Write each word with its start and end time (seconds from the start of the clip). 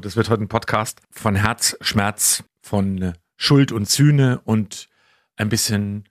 Das 0.00 0.14
wird 0.14 0.30
heute 0.30 0.44
ein 0.44 0.48
Podcast 0.48 1.00
von 1.10 1.34
Herzschmerz, 1.34 2.44
von 2.62 3.14
Schuld 3.36 3.72
und 3.72 3.88
Sühne 3.88 4.40
und 4.44 4.88
ein 5.34 5.48
bisschen 5.48 6.08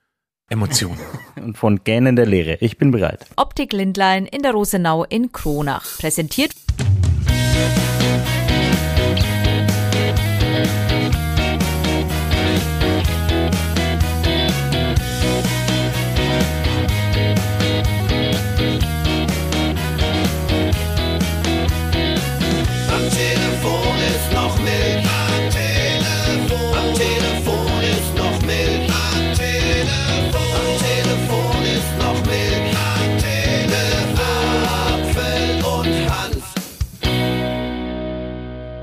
Emotion. 0.50 0.98
Und 1.36 1.56
von 1.56 1.84
gähnender 1.84 2.26
Leere. 2.26 2.56
Ich 2.60 2.78
bin 2.78 2.90
bereit. 2.90 3.26
Optik 3.36 3.72
Lindlein 3.72 4.26
in 4.26 4.42
der 4.42 4.52
Rosenau 4.52 5.04
in 5.04 5.30
Kronach. 5.30 5.98
Präsentiert 5.98 6.52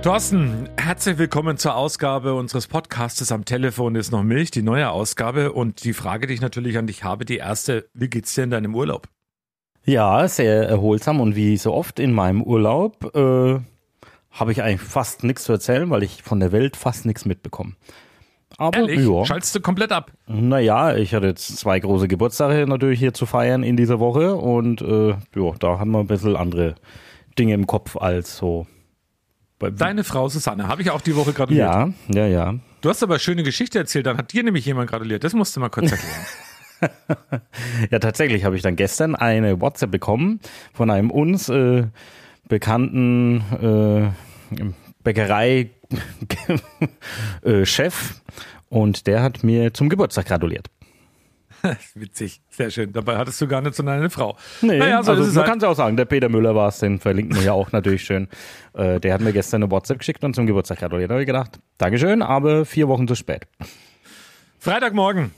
Thorsten, 0.05 0.69
herzlich 0.77 1.17
willkommen 1.17 1.57
zur 1.57 1.75
Ausgabe 1.75 2.35
unseres 2.35 2.67
Podcastes. 2.67 3.31
Am 3.31 3.43
Telefon 3.43 3.95
ist 3.95 4.11
noch 4.11 4.21
Milch, 4.21 4.51
die 4.51 4.61
neue 4.61 4.91
Ausgabe. 4.91 5.51
Und 5.51 5.83
die 5.83 5.93
Frage, 5.93 6.27
die 6.27 6.35
ich 6.35 6.41
natürlich 6.41 6.77
an 6.77 6.85
dich 6.85 7.03
habe, 7.03 7.25
die 7.25 7.37
erste, 7.37 7.89
wie 7.95 8.07
geht's 8.07 8.35
dir 8.35 8.43
in 8.43 8.51
deinem 8.51 8.75
Urlaub? 8.75 9.07
Ja, 9.83 10.27
sehr 10.27 10.69
erholsam 10.69 11.21
und 11.21 11.35
wie 11.35 11.57
so 11.57 11.73
oft 11.73 11.99
in 11.99 12.13
meinem 12.13 12.43
Urlaub 12.43 13.15
äh, 13.15 13.59
habe 14.29 14.51
ich 14.51 14.61
eigentlich 14.61 14.87
fast 14.87 15.23
nichts 15.23 15.45
zu 15.45 15.53
erzählen, 15.53 15.89
weil 15.89 16.03
ich 16.03 16.21
von 16.21 16.39
der 16.39 16.51
Welt 16.51 16.77
fast 16.77 17.07
nichts 17.07 17.25
mitbekomme. 17.25 17.73
Aber 18.59 18.77
Ehrlich? 18.77 19.07
ja, 19.07 19.25
Schaltest 19.25 19.55
du 19.55 19.59
komplett 19.59 19.91
ab? 19.91 20.11
naja, 20.27 20.95
ich 20.95 21.15
hatte 21.15 21.25
jetzt 21.25 21.57
zwei 21.57 21.79
große 21.79 22.07
Geburtstage 22.07 22.67
natürlich 22.67 22.99
hier 22.99 23.15
zu 23.15 23.25
feiern 23.25 23.63
in 23.63 23.75
dieser 23.75 23.99
Woche 23.99 24.35
und 24.35 24.83
äh, 24.83 25.15
ja, 25.35 25.51
da 25.57 25.79
haben 25.79 25.89
wir 25.89 25.99
ein 26.01 26.05
bisschen 26.05 26.35
andere 26.35 26.75
Dinge 27.39 27.55
im 27.55 27.65
Kopf 27.65 27.97
als 27.97 28.37
so. 28.37 28.67
Deine 29.59 30.03
Frau 30.03 30.27
Susanne, 30.29 30.67
habe 30.67 30.81
ich 30.81 30.91
auch 30.91 31.01
die 31.01 31.15
Woche 31.15 31.33
gratuliert. 31.33 31.67
ja, 31.67 31.89
ja, 32.09 32.27
ja. 32.27 32.55
Du 32.81 32.89
hast 32.89 33.01
aber 33.01 33.15
eine 33.15 33.19
schöne 33.19 33.43
Geschichte 33.43 33.79
erzählt, 33.79 34.05
dann 34.05 34.17
hat 34.17 34.33
dir 34.33 34.43
nämlich 34.43 34.65
jemand 34.65 34.89
gratuliert. 34.89 35.23
Das 35.23 35.33
musst 35.33 35.55
du 35.55 35.59
mal 35.59 35.69
kurz 35.69 35.91
erklären. 35.91 36.25
Ja, 37.89 37.99
tatsächlich 37.99 38.43
habe 38.43 38.57
ich 38.57 38.61
dann 38.61 38.75
gestern 38.75 39.15
eine 39.15 39.61
WhatsApp 39.61 39.91
bekommen 39.91 40.41
von 40.73 40.91
einem 40.91 41.09
uns 41.09 41.49
äh, 41.49 41.85
bekannten 42.47 44.13
äh, 44.53 44.61
Bäckerei 45.03 45.69
äh, 47.43 47.91
und 48.69 49.07
der 49.07 49.23
hat 49.23 49.43
mir 49.43 49.73
zum 49.73 49.89
Geburtstag 49.89 50.25
gratuliert. 50.25 50.67
Witzig, 51.95 52.41
sehr 52.49 52.69
schön. 52.69 52.91
Dabei 52.93 53.17
hattest 53.17 53.39
du 53.41 53.47
gar 53.47 53.61
nicht 53.61 53.75
so 53.75 53.85
eine 53.85 54.09
Frau. 54.09 54.37
Nee, 54.61 54.77
naja, 54.77 55.03
so 55.03 55.11
also 55.11 55.23
es 55.23 55.29
man 55.29 55.37
halt. 55.37 55.47
kann 55.47 55.57
es 55.57 55.63
ja 55.63 55.69
auch 55.69 55.75
sagen, 55.75 55.97
der 55.97 56.05
Peter 56.05 56.29
Müller 56.29 56.55
war 56.55 56.69
es, 56.69 56.79
den 56.79 56.99
verlinken 56.99 57.35
wir 57.35 57.43
ja 57.43 57.53
auch 57.53 57.71
natürlich 57.71 58.03
schön. 58.03 58.27
Äh, 58.73 58.99
der 58.99 59.13
hat 59.13 59.21
mir 59.21 59.33
gestern 59.33 59.63
eine 59.63 59.71
WhatsApp 59.71 59.99
geschickt 59.99 60.23
und 60.23 60.35
zum 60.35 60.45
Geburtstag 60.45 60.79
gratuliert. 60.79 61.09
Da 61.09 61.15
habe 61.15 61.23
ich 61.23 61.27
gedacht, 61.27 61.59
Dankeschön, 61.77 62.21
aber 62.21 62.65
vier 62.65 62.87
Wochen 62.87 63.07
zu 63.07 63.15
spät. 63.15 63.47
Freitagmorgen, 64.59 65.31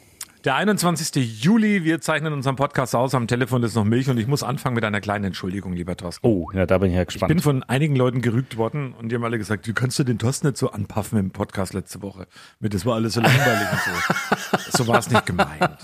der 0.48 0.56
21. 0.56 1.44
Juli. 1.44 1.84
Wir 1.84 2.00
zeichnen 2.00 2.32
unseren 2.32 2.56
Podcast 2.56 2.96
aus. 2.96 3.14
Am 3.14 3.28
Telefon 3.28 3.64
ist 3.64 3.76
noch 3.76 3.84
Milch 3.84 4.10
und 4.10 4.18
ich 4.18 4.28
muss 4.28 4.44
anfangen 4.44 4.76
mit 4.76 4.86
einer 4.86 5.02
kleinen 5.02 5.26
Entschuldigung, 5.26 5.74
lieber 5.74 5.98
Thorsten. 5.98 6.26
Oh, 6.26 6.50
ja, 6.54 6.66
da 6.66 6.78
bin 6.78 6.90
ich 6.90 6.96
ja 6.96 7.02
Ich 7.02 7.08
bin 7.20 7.20
gespannt. 7.20 7.42
von 7.42 7.64
einigen 7.64 7.98
Leuten 7.98 8.22
gerügt 8.22 8.56
worden 8.56 8.94
und 8.94 9.10
die 9.10 9.16
haben 9.16 9.26
alle 9.26 9.38
gesagt, 9.38 9.68
du 9.68 9.74
kannst 9.74 10.00
du 10.00 10.06
den 10.06 10.20
Thorsten 10.20 10.48
nicht 10.48 10.56
so 10.56 10.72
anpaffen 10.72 11.20
im 11.20 11.32
Podcast 11.32 11.74
letzte 11.74 12.02
Woche. 12.02 12.28
Mit, 12.62 12.74
das 12.74 12.86
war 12.86 12.96
alles 12.96 13.16
so 13.16 13.20
langweilig 13.20 13.68
und 13.74 13.80
so. 13.82 14.78
So 14.78 14.88
war 14.88 15.00
es 15.00 15.10
nicht 15.10 15.26
gemeint. 15.26 15.78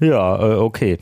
ja, 0.00 0.36
äh, 0.42 0.56
okay. 0.56 0.98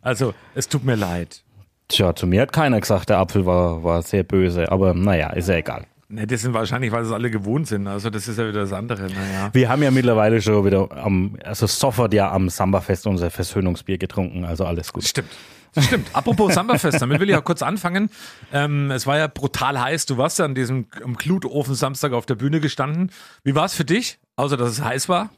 Also, 0.00 0.32
es 0.54 0.68
tut 0.68 0.84
mir 0.84 0.96
leid. 0.96 1.44
Tja, 1.88 2.14
zu 2.14 2.26
mir 2.26 2.40
hat 2.40 2.52
keiner 2.54 2.80
gesagt, 2.80 3.10
der 3.10 3.18
Apfel 3.18 3.44
war, 3.44 3.84
war 3.84 4.00
sehr 4.00 4.22
böse, 4.22 4.72
aber 4.72 4.94
naja, 4.94 5.30
ist 5.34 5.50
ja 5.50 5.56
egal. 5.56 5.84
Ne, 6.08 6.26
das 6.26 6.42
sind 6.42 6.52
wahrscheinlich, 6.52 6.92
weil 6.92 7.02
es 7.02 7.12
alle 7.12 7.30
gewohnt 7.30 7.66
sind. 7.66 7.86
Also, 7.86 8.10
das 8.10 8.28
ist 8.28 8.38
ja 8.38 8.46
wieder 8.46 8.60
das 8.60 8.72
andere. 8.72 9.02
Naja. 9.02 9.50
Wir 9.52 9.68
haben 9.68 9.82
ja 9.82 9.90
mittlerweile 9.90 10.40
schon 10.42 10.64
wieder 10.64 10.88
am, 10.92 11.36
also 11.42 11.66
sofort 11.66 12.12
ja 12.12 12.30
am 12.30 12.48
Samba-Fest 12.48 13.06
unser 13.06 13.30
Versöhnungsbier 13.30 13.98
getrunken, 13.98 14.44
also 14.44 14.66
alles 14.66 14.92
gut. 14.92 15.04
Stimmt. 15.04 15.30
Stimmt. 15.76 16.08
Apropos 16.12 16.54
Samba-Fest, 16.54 17.02
damit 17.02 17.20
will 17.20 17.28
ich 17.28 17.36
auch 17.36 17.44
kurz 17.44 17.62
anfangen. 17.62 18.10
Ähm, 18.52 18.90
es 18.90 19.06
war 19.06 19.18
ja 19.18 19.26
brutal 19.26 19.80
heiß. 19.80 20.06
Du 20.06 20.16
warst 20.18 20.38
ja 20.38 20.44
an 20.44 20.54
diesem 20.54 20.86
am 21.02 21.16
Glutofen 21.16 21.74
Samstag 21.74 22.12
auf 22.12 22.26
der 22.26 22.36
Bühne 22.36 22.60
gestanden. 22.60 23.10
Wie 23.42 23.54
war 23.54 23.64
es 23.64 23.74
für 23.74 23.84
dich? 23.84 24.18
Außer, 24.36 24.56
dass 24.56 24.70
es 24.70 24.84
heiß 24.84 25.08
war? 25.08 25.30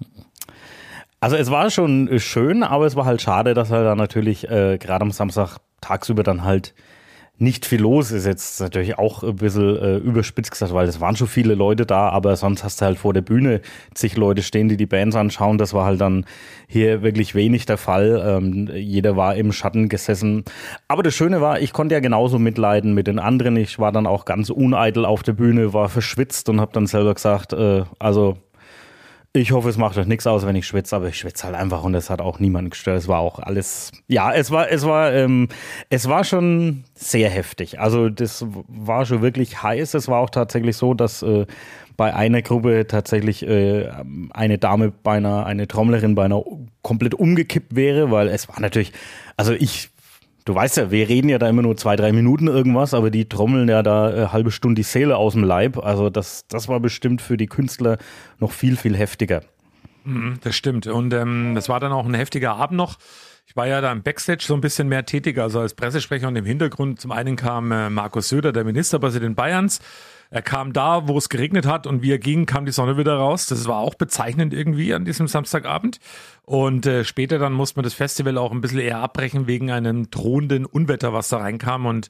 Also 1.21 1.37
es 1.37 1.51
war 1.51 1.71
schon 1.71 2.19
schön, 2.19 2.63
aber 2.63 2.85
es 2.85 2.97
war 2.97 3.07
halt 3.07 3.23
schade, 3.23 3.55
dass 3.55 3.71
halt 3.71 3.87
dann 3.87 3.99
natürlich 3.99 4.49
äh, 4.51 4.77
gerade 4.79 5.03
am 5.03 5.11
Samstag 5.11 5.59
tagsüber 5.81 6.23
dann 6.23 6.45
halt 6.45 6.75
nicht 7.39 7.67
viel 7.67 7.83
los 7.83 8.13
ist. 8.13 8.25
Jetzt 8.25 8.61
natürlich 8.61 8.99
auch 8.99 9.23
ein 9.23 9.37
bisschen 9.37 9.77
äh, 9.77 9.97
überspitzt 9.99 10.51
gesagt, 10.51 10.73
weil 10.73 10.89
es 10.89 11.01
waren 11.01 11.17
schon 11.17 11.27
viele 11.27 11.55
Leute 11.55 11.85
da, 11.85 12.09
aber 12.09 12.37
sonst 12.37 12.65
hast 12.65 12.81
du 12.81 12.87
halt 12.87 12.99
vor 12.99 13.13
der 13.13 13.21
Bühne 13.21 13.61
zig 13.95 14.17
Leute 14.17 14.43
stehen, 14.43 14.69
die 14.69 14.77
die 14.77 14.87
Bands 14.87 15.17
anschauen. 15.17 15.59
Das 15.59 15.75
war 15.75 15.85
halt 15.85 16.01
dann 16.01 16.25
hier 16.67 17.03
wirklich 17.03 17.35
wenig 17.35 17.67
der 17.67 17.77
Fall. 17.77 18.23
Ähm, 18.27 18.71
jeder 18.75 19.17
war 19.17 19.37
im 19.37 19.53
Schatten 19.53 19.89
gesessen. 19.89 20.45
Aber 20.89 21.03
das 21.03 21.15
Schöne 21.15 21.41
war, 21.41 21.61
ich 21.61 21.73
konnte 21.73 21.95
ja 21.95 22.01
genauso 22.01 22.39
mitleiden 22.39 22.95
mit 22.95 23.07
den 23.07 23.19
anderen. 23.19 23.57
Ich 23.57 23.79
war 23.79 23.93
dann 23.93 24.07
auch 24.07 24.25
ganz 24.25 24.49
uneitel 24.49 25.05
auf 25.05 25.23
der 25.23 25.35
Bühne, 25.35 25.75
war 25.75 25.89
verschwitzt 25.89 26.49
und 26.49 26.61
habe 26.61 26.73
dann 26.73 26.87
selber 26.87 27.15
gesagt, 27.15 27.53
äh, 27.53 27.85
also 27.99 28.39
ich 29.37 29.53
hoffe, 29.53 29.69
es 29.69 29.77
macht 29.77 29.99
euch 29.99 30.07
nichts 30.07 30.27
aus, 30.27 30.47
wenn 30.47 30.57
ich 30.57 30.67
schwitze, 30.67 30.97
aber 30.97 31.09
ich 31.09 31.19
schwitze 31.19 31.45
halt 31.45 31.55
einfach 31.55 31.85
und 31.85 31.95
es 31.95 32.11
hat 32.11 32.21
auch 32.21 32.39
niemanden 32.39 32.71
gestört. 32.71 32.99
Es 32.99 33.09
war 33.09 33.21
auch 33.21 33.39
alles, 33.39 33.93
ja, 34.09 34.33
es 34.33 34.51
war, 34.51 34.71
es 34.71 34.85
war, 34.85 35.13
ähm, 35.13 35.49
es 35.91 36.09
war 36.09 36.25
schon 36.25 36.85
sehr 36.95 37.29
heftig. 37.29 37.79
Also 37.79 38.09
das 38.09 38.45
war 38.69 39.05
schon 39.05 39.23
wirklich 39.23 39.63
heiß. 39.63 39.95
Es 39.95 40.09
war 40.09 40.21
auch 40.21 40.31
tatsächlich 40.31 40.77
so, 40.77 40.95
dass 40.95 41.23
äh, 41.23 41.47
bei 41.97 42.15
einer 42.15 42.43
Gruppe 42.43 42.87
tatsächlich 42.87 43.47
äh, 43.47 43.91
eine 44.31 44.59
Dame 44.59 44.91
beinahe, 44.91 45.45
eine 45.45 45.69
Trommlerin 45.69 46.15
beinahe 46.15 46.45
komplett 46.83 47.15
umgekippt 47.15 47.75
wäre, 47.75 48.11
weil 48.11 48.29
es 48.29 48.49
war 48.49 48.61
natürlich, 48.61 48.93
also 49.37 49.53
ich 49.53 49.91
Du 50.47 50.55
weißt 50.55 50.77
ja, 50.77 50.91
wir 50.93 51.09
reden 51.09 51.29
ja 51.29 51.39
da 51.39 51.49
immer 51.49 51.63
nur 51.63 51.77
zwei, 51.77 51.97
drei 51.97 52.13
Minuten 52.13 52.47
irgendwas, 52.47 52.95
aber 52.95 53.11
die 53.11 53.29
trommeln 53.29 53.69
ja 53.69 53.83
da 53.83 54.15
äh, 54.15 54.27
halbe 54.29 54.53
Stunde 54.53 54.77
die 54.77 54.85
Seele 54.85 55.17
aus 55.17 55.33
dem 55.33 55.43
Leib. 55.43 55.77
Also 55.77 56.09
das, 56.09 56.47
das 56.47 56.69
war 56.69 56.79
bestimmt 56.79 57.21
für 57.21 57.37
die 57.37 57.49
Künstler 57.49 57.99
noch 58.39 58.53
viel, 58.53 58.77
viel 58.77 58.97
heftiger. 58.97 59.43
Das 60.43 60.55
stimmt. 60.55 60.87
Und 60.87 61.13
ähm, 61.13 61.57
das 61.57 61.69
war 61.69 61.81
dann 61.81 61.91
auch 61.91 62.07
ein 62.07 62.15
heftiger 62.15 62.55
Abend 62.55 62.77
noch. 62.77 62.97
Ich 63.49 63.57
war 63.57 63.67
ja 63.67 63.81
da 63.81 63.91
im 63.91 64.05
Backstage 64.05 64.45
so 64.47 64.55
ein 64.55 64.61
bisschen 64.61 64.89
mehr 64.89 65.05
tätiger, 65.05 65.43
also 65.43 65.59
als 65.59 65.75
Pressesprecher 65.75 66.29
und 66.29 66.37
im 66.37 66.45
Hintergrund. 66.45 67.01
Zum 67.01 67.11
einen 67.11 67.35
kam 67.35 67.73
äh, 67.73 67.91
Markus 67.91 68.29
Söder, 68.29 68.53
der 68.53 68.63
Ministerpräsident 68.63 69.35
Bayerns. 69.35 69.81
Er 70.31 70.43
kam 70.43 70.73
da, 70.73 71.09
wo 71.09 71.17
es 71.19 71.29
geregnet 71.29 71.67
hat 71.67 71.87
und 71.87 72.03
wie 72.03 72.13
er 72.13 72.19
ging, 72.19 72.47
kam 72.47 72.67
die 72.67 72.73
Sonne 72.73 72.97
wieder 72.97 73.17
raus. 73.17 73.47
Das 73.47 73.67
war 73.67 73.79
auch 73.79 73.95
bezeichnend 73.95 74.53
irgendwie 74.53 74.93
an 74.93 75.05
diesem 75.05 75.29
Samstagabend. 75.29 75.99
Und 76.43 76.87
äh, 76.87 77.05
später 77.05 77.39
dann 77.39 77.53
musste 77.53 77.79
man 77.79 77.85
das 77.85 77.95
Festival 77.95 78.39
auch 78.39 78.53
ein 78.53 78.61
bisschen 78.61 78.81
eher 78.81 78.99
abbrechen 78.99 79.47
wegen 79.47 79.71
einem 79.71 80.11
drohenden 80.11 80.67
Unwetter, 80.67 81.13
was 81.13 81.29
da 81.29 81.39
reinkam. 81.39 81.87
Und 81.87 82.09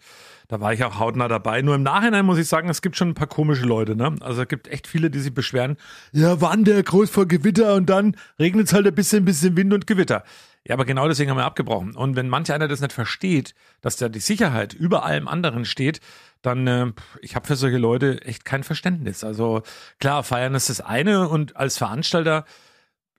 da 0.49 0.61
war 0.61 0.73
ich 0.73 0.85
auch 0.85 0.99
hautnah 0.99 1.29
dabei. 1.29 1.63
Nur 1.63 1.75
im 1.75 1.83
Nachhinein 1.83 2.25
muss 2.25 2.39
ich 2.39 2.49
sagen, 2.49 2.69
es 2.69 2.83
gibt 2.83 2.97
schon 2.97 3.11
ein 3.11 3.15
paar 3.15 3.27
komische 3.27 3.67
Leute. 3.67 3.97
Ne? 3.97 4.15
Also 4.21 4.43
es 4.43 4.49
gibt 4.49 4.69
echt 4.69 4.87
viele, 4.87 5.11
die 5.11 5.21
sich 5.21 5.35
beschweren. 5.35 5.77
Ja, 6.13 6.41
wann 6.41 6.65
der 6.65 6.83
groß 6.83 7.11
vor 7.11 7.27
Gewitter 7.27 7.75
und 7.75 7.87
dann 7.91 8.17
regnet 8.39 8.69
es 8.69 8.73
halt 8.73 8.87
ein 8.87 8.95
bisschen, 8.95 9.25
bisschen 9.25 9.57
Wind 9.57 9.75
und 9.75 9.87
Gewitter. 9.87 10.23
Ja, 10.67 10.75
aber 10.75 10.85
genau 10.85 11.07
deswegen 11.07 11.31
haben 11.31 11.37
wir 11.37 11.45
abgebrochen. 11.45 11.95
Und 11.95 12.17
wenn 12.17 12.29
manch 12.29 12.53
einer 12.53 12.67
das 12.67 12.81
nicht 12.81 12.93
versteht, 12.93 13.55
dass 13.83 13.97
da 13.97 14.09
die 14.09 14.19
Sicherheit 14.19 14.75
über 14.75 15.05
allem 15.05 15.29
anderen 15.29 15.65
steht, 15.65 16.01
dann, 16.43 16.67
äh, 16.67 16.93
ich 17.21 17.37
habe 17.37 17.47
für 17.47 17.55
solche 17.55 17.79
Leute 17.79 18.21
echt 18.23 18.45
kein 18.45 18.65
Verständnis. 18.65 19.23
Also 19.23 19.63
klar, 20.01 20.25
feiern 20.25 20.55
ist 20.57 20.69
das 20.69 20.81
eine 20.81 21.29
und 21.29 21.57
als 21.57 21.79
Veranstalter 21.79 22.45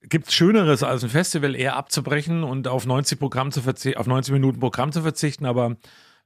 gibt's 0.04 0.34
Schöneres 0.34 0.84
als 0.84 1.04
ein 1.04 1.10
Festival 1.10 1.56
eher 1.56 1.78
abzubrechen 1.78 2.44
und 2.44 2.68
auf 2.68 2.86
90 2.86 3.18
Programm 3.18 3.52
zu 3.52 3.62
auf 3.62 4.08
90 4.08 4.34
Minuten 4.34 4.60
Programm 4.60 4.92
zu 4.92 5.02
verzichten, 5.02 5.46
aber 5.46 5.78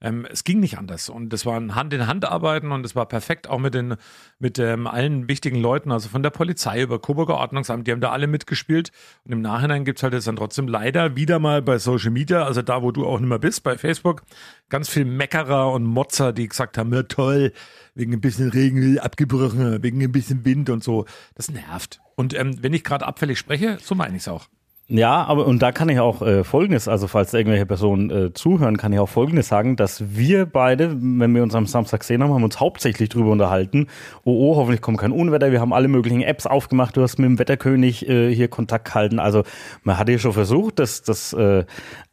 ähm, 0.02 0.28
es 0.30 0.44
ging 0.44 0.60
nicht 0.60 0.78
anders. 0.78 1.10
Und 1.10 1.30
das 1.30 1.46
war 1.46 1.58
ein 1.58 1.76
Hand 1.76 1.94
in 1.94 2.08
Hand 2.08 2.26
arbeiten 2.26 2.72
und 2.72 2.86
es 2.86 2.96
war 2.96 3.06
perfekt 3.06 3.48
auch 3.48 3.60
mit 3.60 3.74
den, 3.74 3.96
mit 4.40 4.60
ähm, 4.60 4.88
allen 4.88 5.28
wichtigen 5.28 5.62
Leuten, 5.62 5.92
also 5.92 6.10
von 6.10 6.24
der 6.24 6.32
Polizei 6.32 6.82
über 6.82 7.00
Coburger 7.00 7.36
Ordnungsamt, 7.36 7.88
die 7.88 7.92
haben 7.92 8.02
da 8.02 8.12
alle 8.12 8.28
mitgespielt. 8.28 8.92
Und 9.24 9.32
im 9.32 9.42
Nachhinein 9.42 9.86
gibt's 9.86 10.04
halt 10.04 10.14
jetzt 10.14 10.28
dann 10.28 10.36
trotzdem 10.36 10.68
leider 10.68 11.16
wieder 11.16 11.40
mal 11.40 11.62
bei 11.62 11.78
Social 11.78 12.12
Media, 12.12 12.44
also 12.44 12.62
da, 12.62 12.82
wo 12.82 12.92
du 12.92 13.06
auch 13.06 13.20
nicht 13.20 13.30
mehr 13.30 13.40
bist, 13.40 13.64
bei 13.64 13.78
Facebook, 13.78 14.24
ganz 14.70 14.90
viel 14.90 15.06
Meckerer 15.06 15.72
und 15.72 15.84
Motzer, 15.84 16.34
die 16.34 16.48
gesagt 16.48 16.78
haben, 16.78 16.94
ja 16.94 17.04
toll, 17.04 17.54
wegen 17.94 18.14
ein 18.14 18.22
bisschen 18.22 18.50
Regen 18.50 19.00
abgebrochen, 19.00 19.84
wegen 19.84 20.02
ein 20.02 20.12
bisschen 20.12 20.46
Wind 20.46 20.70
und 20.70 20.84
so. 20.84 21.06
Das 21.36 21.52
nervt. 21.52 22.02
Und 22.16 22.34
ähm, 22.34 22.62
wenn 22.62 22.74
ich 22.74 22.84
gerade 22.84 23.06
abfällig 23.06 23.38
spreche, 23.38 23.78
so 23.82 23.96
meine 23.96 24.16
ich's 24.16 24.28
auch. 24.28 24.48
Ja, 24.94 25.24
aber 25.24 25.48
und 25.48 25.62
da 25.62 25.72
kann 25.72 25.88
ich 25.88 26.02
auch 26.02 26.22
äh, 26.22 26.44
Folgendes, 26.44 26.90
also 26.90 27.08
falls 27.08 27.34
irgendwelche 27.34 27.66
Personen 27.66 28.10
äh, 28.10 28.34
zuhören, 28.34 28.76
kann 28.76 28.92
ich 28.92 29.00
auch 29.00 29.08
Folgendes 29.08 29.48
sagen, 29.48 29.78
dass 29.78 30.18
wir 30.18 30.46
beide, 30.46 30.98
wenn 31.00 31.34
wir 31.34 31.44
uns 31.44 31.56
am 31.56 31.66
Samstag 31.66 32.02
gesehen 32.02 32.22
haben, 32.22 32.34
haben 32.34 32.44
uns 32.44 32.60
hauptsächlich 32.60 33.08
drüber 33.08 33.32
unterhalten. 33.32 33.88
Oh, 34.26 34.52
oh, 34.52 34.58
hoffentlich 34.58 34.82
kommt 34.82 34.98
kein 34.98 35.14
Unwetter. 35.14 35.54
Wir 35.54 35.62
haben 35.62 35.72
alle 35.72 35.88
möglichen 35.88 36.22
Apps 36.22 36.46
aufgemacht. 36.46 36.98
Du 36.98 37.04
hast 37.04 37.20
mit 37.20 37.26
dem 37.30 37.40
Wetterkönig 37.40 38.10
äh, 38.10 38.36
hier 38.36 38.50
Kontakt 38.50 38.84
gehalten. 38.84 39.20
Also 39.20 39.44
man 39.84 39.98
hat 39.98 40.10
ja 40.10 40.18
schon 40.18 40.34
versucht, 40.34 40.78
das, 40.80 41.04
das 41.04 41.32
äh, 41.32 41.64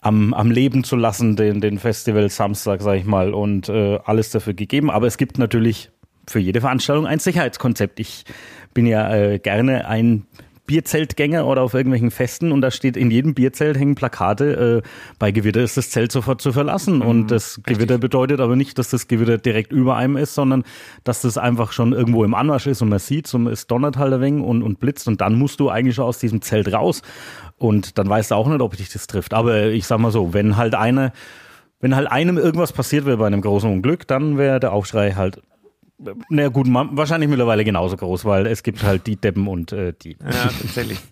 am, 0.01 0.33
am 0.33 0.53
Leben 0.53 0.85
zu 0.85 0.95
lassen, 0.95 1.35
den, 1.35 1.61
den 1.61 1.81
Festival 1.81 2.31
Samstag, 2.31 2.81
sag 2.81 2.95
ich 2.95 3.05
mal, 3.05 3.35
und 3.35 3.69
äh, 3.69 3.99
alles 4.05 4.31
dafür 4.31 4.55
gegeben. 4.55 4.89
Aber 4.89 5.09
es 5.09 5.19
gibt 5.19 5.37
natürlich 5.37 5.91
für 6.29 6.39
jede 6.39 6.61
Veranstaltung 6.61 7.09
ein 7.09 7.19
Sicherheitskonzept. 7.19 7.99
Ich 7.99 8.25
bin 8.73 8.87
ja 8.87 9.13
äh, 9.13 9.41
gerne 9.41 9.89
ein 9.89 10.27
Bierzeltgänger 10.69 11.47
oder 11.47 11.63
auf 11.63 11.75
irgendwelchen 11.75 12.13
Festen 12.13 12.53
und 12.53 12.61
da 12.61 12.71
steht 12.71 12.97
in 12.97 13.11
jedem 13.11 13.35
Bierzelt 13.35 13.77
hängen 13.77 13.97
Plakate, 13.97 14.83
äh, 14.85 14.89
bei 15.19 15.33
Gewitter 15.33 15.63
ist 15.63 15.77
das 15.77 15.91
Zelt 15.91 16.13
sofort 16.13 16.41
zu 16.41 16.53
verlassen. 16.53 17.03
und 17.03 17.33
das 17.33 17.61
Gewitter 17.65 17.99
bedeutet 17.99 18.41
aber 18.41 18.55
nicht, 18.55 18.79
dass 18.79 18.91
das 18.91 19.09
Gewitter 19.09 19.39
direkt 19.39 19.73
über 19.73 19.97
einem 19.97 20.17
ist, 20.17 20.35
sondern 20.35 20.63
dass 21.03 21.23
das 21.23 21.39
einfach 21.39 21.73
schon 21.73 21.93
irgendwo 21.93 22.23
im 22.23 22.35
Anmarsch 22.35 22.69
ist 22.69 22.83
und 22.83 22.91
man 22.91 22.99
sieht, 22.99 23.27
so, 23.27 23.49
es 23.49 23.67
donnert 23.67 23.97
halt 23.97 24.13
ein 24.13 24.21
wenig 24.21 24.45
und, 24.45 24.63
und 24.63 24.79
blitzt 24.79 25.09
und 25.09 25.21
dann 25.21 25.35
musst 25.35 25.59
du 25.59 25.71
eigentlich 25.71 25.97
schon 25.97 26.05
aus 26.05 26.19
diesem 26.19 26.43
Zelt 26.43 26.73
raus. 26.73 27.03
Und 27.57 27.99
dann 27.99 28.09
weißt 28.09 28.31
du 28.31 28.35
auch 28.35 28.47
nicht, 28.47 28.61
ob 28.61 28.77
dich 28.77 28.91
das 28.91 29.07
trifft. 29.07 29.35
Aber 29.35 29.67
ich 29.67 29.87
sag 29.87 29.99
mal 29.99 30.13
so, 30.13 30.35
wenn 30.35 30.57
halt 30.57 30.75
eine, 30.75 31.13
wenn 31.81 31.97
halt 31.97 32.11
einem 32.11 32.37
irgendwas 32.37 32.73
passiert 32.73 33.07
wäre 33.07 33.17
bei 33.17 33.27
einem 33.27 33.41
großen 33.41 33.71
Unglück, 33.71 34.07
dann 34.07 34.37
wäre 34.37 34.61
der 34.61 34.73
Aufschrei 34.73 35.13
halt 35.13 35.41
na 36.29 36.49
gut, 36.49 36.67
wahrscheinlich 36.71 37.29
mittlerweile 37.29 37.65
genauso 37.65 37.97
groß, 37.97 38.25
weil 38.25 38.47
es 38.47 38.63
gibt 38.63 38.83
halt 38.83 39.07
die 39.07 39.17
Deppen 39.17 39.49
und 39.49 39.73
äh, 39.73 39.93
die. 40.01 40.17
Ja, 40.21 40.49
tatsächlich. 40.61 40.99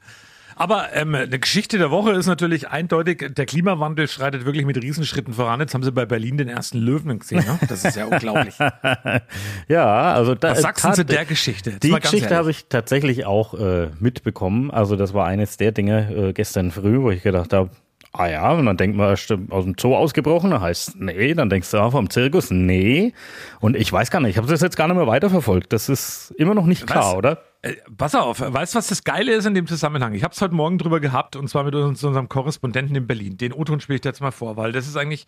Aber 0.58 0.94
ähm, 0.94 1.14
eine 1.14 1.38
Geschichte 1.38 1.76
der 1.76 1.90
Woche 1.90 2.12
ist 2.12 2.26
natürlich 2.26 2.70
eindeutig, 2.70 3.34
der 3.36 3.44
Klimawandel 3.44 4.08
schreitet 4.08 4.46
wirklich 4.46 4.64
mit 4.64 4.82
Riesenschritten 4.82 5.34
voran. 5.34 5.60
Jetzt 5.60 5.74
haben 5.74 5.82
sie 5.82 5.92
bei 5.92 6.06
Berlin 6.06 6.38
den 6.38 6.48
ersten 6.48 6.78
Löwen 6.78 7.18
gesehen. 7.18 7.44
Ne? 7.44 7.58
Das 7.68 7.84
ist 7.84 7.94
ja 7.94 8.06
unglaublich. 8.10 8.54
Ja, 9.68 10.14
also 10.14 10.34
da, 10.34 10.52
Was 10.52 10.62
sagst 10.62 10.84
du 10.86 10.92
zu 10.92 11.04
der 11.04 11.26
Geschichte? 11.26 11.72
Jetzt 11.72 11.82
Die 11.82 11.90
Geschichte 11.90 12.34
habe 12.34 12.50
ich 12.50 12.68
tatsächlich 12.70 13.26
auch 13.26 13.52
äh, 13.52 13.88
mitbekommen. 14.00 14.70
Also 14.70 14.96
das 14.96 15.12
war 15.12 15.26
eines 15.26 15.58
der 15.58 15.72
Dinge 15.72 16.28
äh, 16.28 16.32
gestern 16.32 16.70
früh, 16.70 17.02
wo 17.02 17.10
ich 17.10 17.22
gedacht 17.22 17.52
habe, 17.52 17.68
ah 18.18 18.28
ja, 18.28 18.52
und 18.52 18.66
dann 18.66 18.76
denkt 18.76 18.96
man, 18.96 19.16
stimmt, 19.16 19.52
aus 19.52 19.64
dem 19.64 19.74
Zoo 19.78 19.94
ausgebrochen, 19.96 20.50
dann 20.50 20.60
heißt 20.60 20.96
nee, 20.96 21.34
dann 21.34 21.50
denkst 21.50 21.70
du, 21.70 21.78
ah, 21.78 21.90
vom 21.90 22.10
Zirkus, 22.10 22.50
nee. 22.50 23.12
Und 23.60 23.76
ich 23.76 23.92
weiß 23.92 24.10
gar 24.10 24.20
nicht, 24.20 24.30
ich 24.30 24.36
habe 24.38 24.48
das 24.48 24.60
jetzt 24.60 24.76
gar 24.76 24.88
nicht 24.88 24.96
mehr 24.96 25.06
weiterverfolgt. 25.06 25.72
Das 25.72 25.88
ist 25.88 26.32
immer 26.36 26.54
noch 26.54 26.66
nicht 26.66 26.86
klar, 26.86 27.12
Was? 27.12 27.14
oder? 27.14 27.42
Äh, 27.62 27.74
Pass 27.96 28.14
auf, 28.14 28.40
weißt 28.40 28.74
du, 28.74 28.78
was 28.78 28.88
das 28.88 29.04
Geile 29.04 29.32
ist 29.32 29.46
in 29.46 29.54
dem 29.54 29.66
Zusammenhang? 29.66 30.14
Ich 30.14 30.24
habe 30.24 30.32
es 30.32 30.40
heute 30.40 30.54
Morgen 30.54 30.78
drüber 30.78 31.00
gehabt 31.00 31.36
und 31.36 31.48
zwar 31.48 31.64
mit 31.64 31.74
uns, 31.74 32.02
unserem 32.02 32.28
Korrespondenten 32.28 32.94
in 32.96 33.06
Berlin. 33.06 33.36
Den 33.38 33.52
O-Ton 33.52 33.80
spiele 33.80 33.96
ich 33.96 34.02
dir 34.02 34.10
jetzt 34.10 34.20
mal 34.20 34.30
vor, 34.32 34.56
weil 34.56 34.72
das 34.72 34.86
ist 34.86 34.96
eigentlich 34.96 35.26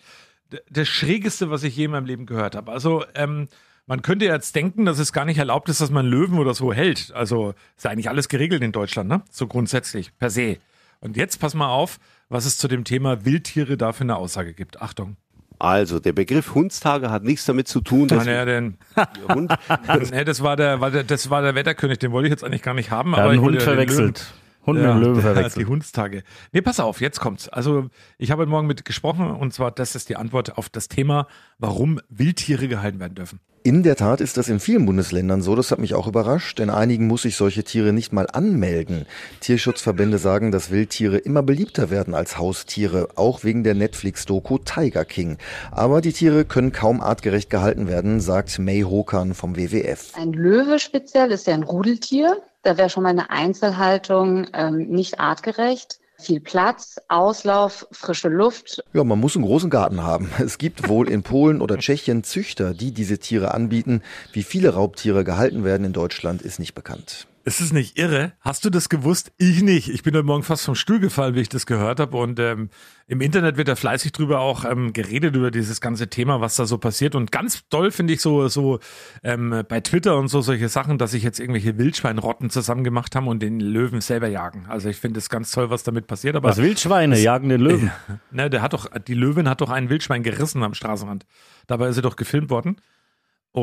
das 0.71 0.89
Schrägeste, 0.89 1.51
was 1.51 1.63
ich 1.63 1.77
je 1.77 1.85
in 1.85 1.91
meinem 1.91 2.07
Leben 2.07 2.27
gehört 2.27 2.55
habe. 2.55 2.73
Also, 2.73 3.05
ähm, 3.15 3.49
man 3.89 4.03
könnte 4.03 4.27
jetzt 4.27 4.55
denken, 4.55 4.85
dass 4.85 4.99
es 4.99 5.15
gar 5.15 5.25
nicht 5.25 5.39
erlaubt 5.39 5.71
ist, 5.71 5.81
dass 5.81 5.91
man 5.91 6.05
Löwen 6.05 6.39
oder 6.39 6.53
so 6.53 6.75
hält. 6.75 7.11
Also 7.15 7.55
ist 7.75 7.85
ja 7.85 7.91
eigentlich 7.91 8.11
alles 8.11 8.29
geregelt 8.29 8.63
in 8.63 8.71
Deutschland, 8.71 9.09
ne? 9.09 9.23
So 9.31 9.47
grundsätzlich, 9.47 10.13
per 10.19 10.29
se. 10.29 10.59
Und 11.01 11.17
jetzt 11.17 11.41
pass 11.41 11.55
mal 11.55 11.69
auf, 11.69 11.99
was 12.29 12.45
es 12.47 12.59
zu 12.59 12.69
dem 12.69 12.85
Thema 12.85 13.25
Wildtiere 13.25 13.77
da 13.77 13.93
für 13.93 14.03
eine 14.05 14.17
Aussage 14.17 14.55
gibt. 14.55 14.81
Achtung. 14.83 15.17
Also, 15.61 15.99
der 15.99 16.13
Begriff 16.13 16.55
Hundstage 16.55 17.11
hat 17.11 17.25
nichts 17.25 17.45
damit 17.45 17.67
zu 17.67 17.81
tun, 17.81 18.07
dass 18.07 18.25
Naja, 18.27 18.45
denn, 18.45 18.77
Hund, 19.35 19.53
nee, 20.13 20.25
das 20.25 20.41
war 20.43 20.55
der, 20.57 20.81
war 20.81 20.91
der, 20.93 21.03
das 21.03 21.31
war 21.31 21.43
der 21.43 21.55
Wetterkönig, 21.57 21.99
den 21.99 22.13
wollte 22.13 22.29
ich 22.29 22.31
jetzt 22.31 22.45
eigentlich 22.45 22.63
gar 22.63 22.75
nicht 22.75 22.91
haben. 22.93 23.17
Hat 23.17 23.25
aber 23.25 23.35
ich 23.35 23.41
wollte 23.41 23.59
Hund 23.59 23.67
ja 23.67 23.73
Löwen- 23.73 23.89
verwechselt. 23.89 24.35
Hund 24.67 24.79
mit 24.81 24.89
dem 24.89 25.01
Löwen 25.01 25.15
die 25.15 25.21
verwechselt. 25.23 25.67
Hundstage. 25.67 26.23
Nee, 26.53 26.61
pass 26.61 26.79
auf, 26.79 27.01
jetzt 27.01 27.19
kommt's. 27.21 27.49
Also, 27.49 27.89
ich 28.19 28.31
habe 28.31 28.43
heute 28.43 28.51
Morgen 28.51 28.67
mit 28.69 28.85
gesprochen 28.85 29.31
und 29.31 29.53
zwar, 29.53 29.71
das 29.73 29.95
ist 29.97 30.11
die 30.11 30.17
Antwort 30.17 30.59
auf 30.59 30.69
das 30.69 30.89
Thema, 30.89 31.27
warum 31.59 32.01
Wildtiere 32.11 32.69
gehalten 32.69 33.01
werden 33.01 33.15
dürfen. 33.15 33.41
In 33.65 33.83
der 33.83 33.97
Tat 33.97 34.21
ist 34.21 34.37
das 34.37 34.49
in 34.49 34.61
vielen 34.61 34.87
Bundesländern 34.87 35.43
so, 35.43 35.57
das 35.57 35.71
hat 35.71 35.79
mich 35.79 35.95
auch 35.95 36.07
überrascht. 36.07 36.61
In 36.61 36.71
einigen 36.71 37.07
muss 37.07 37.23
sich 37.23 37.37
solche 37.37 37.65
Tiere 37.65 37.93
nicht 37.93 38.13
mal 38.13 38.27
anmelden. 38.33 39.05
Tierschutzverbände 39.41 40.19
sagen, 40.19 40.53
dass 40.53 40.71
Wildtiere 40.71 41.19
immer 41.19 41.43
beliebter 41.43 41.91
werden 41.91 42.15
als 42.15 42.39
Haustiere, 42.39 43.09
auch 43.17 43.45
wegen 43.45 43.65
der 43.65 43.75
Netflix-Doku 43.75 44.59
Tiger 44.59 45.05
King. 45.05 45.39
Aber 45.71 46.01
die 46.01 46.13
Tiere 46.13 46.45
können 46.45 46.73
kaum 46.73 47.01
artgerecht 47.01 47.51
gehalten 47.51 47.89
werden, 47.89 48.21
sagt 48.21 48.59
May 48.59 48.83
Hokan 48.83 49.35
vom 49.35 49.57
WWF. 49.57 50.13
Ein 50.15 50.33
Löwe 50.33 50.79
speziell 50.79 51.33
ist 51.33 51.47
ja 51.47 51.55
ein 51.55 51.65
Rudeltier. 51.65 52.41
Da 52.63 52.77
wäre 52.77 52.91
schon 52.91 53.03
mal 53.03 53.11
eine 53.11 53.31
Einzelhaltung 53.31 54.47
ähm, 54.53 54.89
nicht 54.89 55.21
artgerecht. 55.21 55.98
Viel 56.21 56.41
Platz, 56.41 56.97
Auslauf, 57.09 57.87
frische 57.93 58.29
Luft. 58.29 58.83
Ja, 58.93 59.05
man 59.05 59.21
muss 59.21 59.37
einen 59.37 59.45
großen 59.45 59.71
Garten 59.71 60.03
haben. 60.03 60.29
Es 60.39 60.59
gibt 60.59 60.89
wohl 60.89 61.09
in 61.09 61.23
Polen 61.23 61.61
oder 61.61 61.79
Tschechien 61.79 62.25
Züchter, 62.25 62.75
die 62.75 62.93
diese 62.93 63.19
Tiere 63.19 63.55
anbieten. 63.55 64.03
Wie 64.33 64.43
viele 64.43 64.71
Raubtiere 64.71 65.23
gehalten 65.23 65.63
werden 65.63 65.85
in 65.85 65.93
Deutschland, 65.93 66.43
ist 66.43 66.59
nicht 66.59 66.75
bekannt. 66.75 67.29
Ist 67.49 67.63
es 67.63 67.73
nicht 67.73 67.99
irre? 67.99 68.33
Hast 68.43 68.67
du 68.67 68.69
das 68.69 68.91
gewusst? 68.91 69.33
Ich 69.39 69.63
nicht. 69.63 69.89
Ich 69.89 70.03
bin 70.03 70.15
heute 70.15 70.27
Morgen 70.27 70.43
fast 70.43 70.67
vom 70.67 70.75
Stuhl 70.75 71.01
gefallen, 71.01 71.35
wie 71.35 71.41
ich 71.41 71.49
das 71.49 71.65
gehört 71.65 71.99
habe. 71.99 72.15
Und 72.19 72.39
ähm, 72.39 72.69
im 73.07 73.23
Internet 73.23 73.57
wird 73.57 73.69
da 73.69 73.75
fleißig 73.75 74.13
drüber 74.13 74.41
auch 74.41 74.67
ähm, 74.67 74.93
geredet 74.93 75.35
über 75.35 75.51
dieses 75.51 75.81
ganze 75.81 76.09
Thema, 76.09 76.43
was 76.43 76.57
da 76.57 76.67
so 76.67 76.77
passiert. 76.77 77.15
Und 77.15 77.33
ganz 77.33 77.67
toll 77.71 77.91
finde 77.91 78.13
ich 78.13 78.21
so, 78.21 78.49
so 78.49 78.81
ähm, 79.23 79.63
bei 79.67 79.81
Twitter 79.81 80.19
und 80.19 80.29
so 80.29 80.43
solche 80.43 80.69
Sachen, 80.69 80.99
dass 80.99 81.13
sich 81.13 81.23
jetzt 81.23 81.41
irgendwelche 81.41 81.79
Wildschweinrotten 81.79 82.51
zusammen 82.51 82.85
gemacht 82.85 83.17
haben 83.17 83.29
und 83.29 83.41
den 83.41 83.61
Löwen 83.61 84.03
selber 84.03 84.29
jagen. 84.29 84.67
Also 84.69 84.91
ich 84.91 84.99
finde 84.99 85.17
es 85.17 85.31
ganz 85.31 85.51
toll, 85.51 85.71
was 85.71 85.85
damit 85.85 86.07
passiert. 86.07 86.37
Aber 86.37 86.51
Was 86.51 86.59
Wildschweine 86.59 87.19
jagen 87.19 87.49
den 87.49 87.63
Löwen. 87.63 87.91
ne, 88.31 88.51
der 88.51 88.61
hat 88.61 88.75
doch, 88.75 88.89
die 89.07 89.15
Löwin 89.15 89.49
hat 89.49 89.63
doch 89.63 89.71
einen 89.71 89.89
Wildschwein 89.89 90.23
gerissen 90.23 90.63
am 90.63 90.75
Straßenrand. 90.75 91.25
Dabei 91.67 91.89
ist 91.89 91.97
er 91.97 92.03
doch 92.03 92.17
gefilmt 92.17 92.51
worden. 92.51 92.77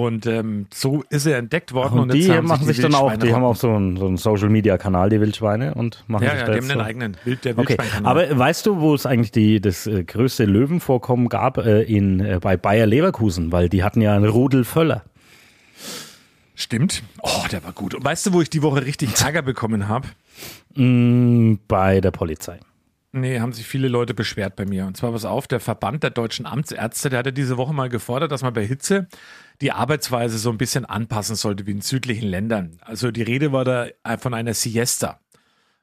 Und 0.03 0.25
ähm, 0.25 0.67
so 0.73 1.03
ist 1.09 1.25
er 1.25 1.37
entdeckt 1.37 1.73
worden. 1.73 1.99
Und, 1.99 2.13
jetzt 2.13 2.27
die 2.27 2.31
haben 2.31 2.47
machen 2.47 2.65
sich 2.65 2.79
dann 2.79 2.95
auch, 2.95 3.15
die 3.15 3.33
haben 3.33 3.43
auch 3.43 3.55
so 3.55 3.71
einen, 3.71 3.97
so 3.97 4.07
einen 4.07 4.17
Social 4.17 4.49
Media 4.49 4.77
Kanal, 4.77 5.09
die 5.09 5.19
Wildschweine 5.21 5.73
und 5.73 6.03
machen 6.07 6.23
Ja, 6.25 6.31
sich 6.31 6.39
ja, 6.41 6.45
da 6.47 6.53
die 6.53 6.57
haben 6.59 6.69
einen 6.71 6.79
so- 6.79 6.85
eigenen 6.85 7.17
Wild, 7.23 7.45
der 7.45 7.57
Okay, 7.57 7.77
aber 8.03 8.37
weißt 8.37 8.65
du, 8.65 8.79
wo 8.79 8.93
es 8.93 9.05
eigentlich 9.05 9.31
die, 9.31 9.61
das 9.61 9.87
äh, 9.87 10.03
größte 10.03 10.45
Löwenvorkommen 10.45 11.29
gab 11.29 11.57
äh, 11.57 11.81
in, 11.83 12.19
äh, 12.19 12.39
bei 12.41 12.57
Bayer 12.57 12.85
Leverkusen? 12.85 13.51
Weil 13.51 13.69
die 13.69 13.83
hatten 13.83 14.01
ja 14.01 14.15
einen 14.15 14.25
Rudel 14.29 14.63
Völler. 14.63 15.03
Stimmt. 16.55 17.03
Oh, 17.21 17.43
der 17.51 17.63
war 17.63 17.73
gut. 17.73 17.93
Und 17.95 18.03
weißt 18.05 18.25
du, 18.27 18.33
wo 18.33 18.41
ich 18.41 18.49
die 18.49 18.61
Woche 18.61 18.85
richtig 18.85 19.09
Ärger 19.21 19.41
bekommen 19.41 19.87
habe? 19.87 20.07
Mm, 20.75 21.55
bei 21.67 22.01
der 22.01 22.11
Polizei. 22.11 22.59
Nee, 23.17 23.39
haben 23.39 23.53
sich 23.53 23.65
viele 23.65 23.87
Leute 23.87 24.13
beschwert 24.13 24.57
bei 24.57 24.65
mir. 24.65 24.85
Und 24.85 24.97
zwar, 24.97 25.13
pass 25.13 25.23
auf, 25.23 25.47
der 25.47 25.61
Verband 25.61 26.03
der 26.03 26.09
deutschen 26.09 26.45
Amtsärzte, 26.45 27.09
der 27.09 27.19
hatte 27.19 27.31
diese 27.31 27.55
Woche 27.55 27.73
mal 27.73 27.87
gefordert, 27.87 28.29
dass 28.29 28.41
man 28.41 28.51
bei 28.51 28.65
Hitze 28.65 29.07
die 29.61 29.71
Arbeitsweise 29.71 30.37
so 30.37 30.49
ein 30.49 30.57
bisschen 30.57 30.83
anpassen 30.83 31.37
sollte 31.37 31.65
wie 31.65 31.71
in 31.71 31.79
südlichen 31.79 32.27
Ländern. 32.27 32.77
Also 32.81 33.11
die 33.11 33.21
Rede 33.21 33.53
war 33.53 33.63
da 33.63 33.87
von 34.19 34.33
einer 34.33 34.53
Siesta. 34.53 35.21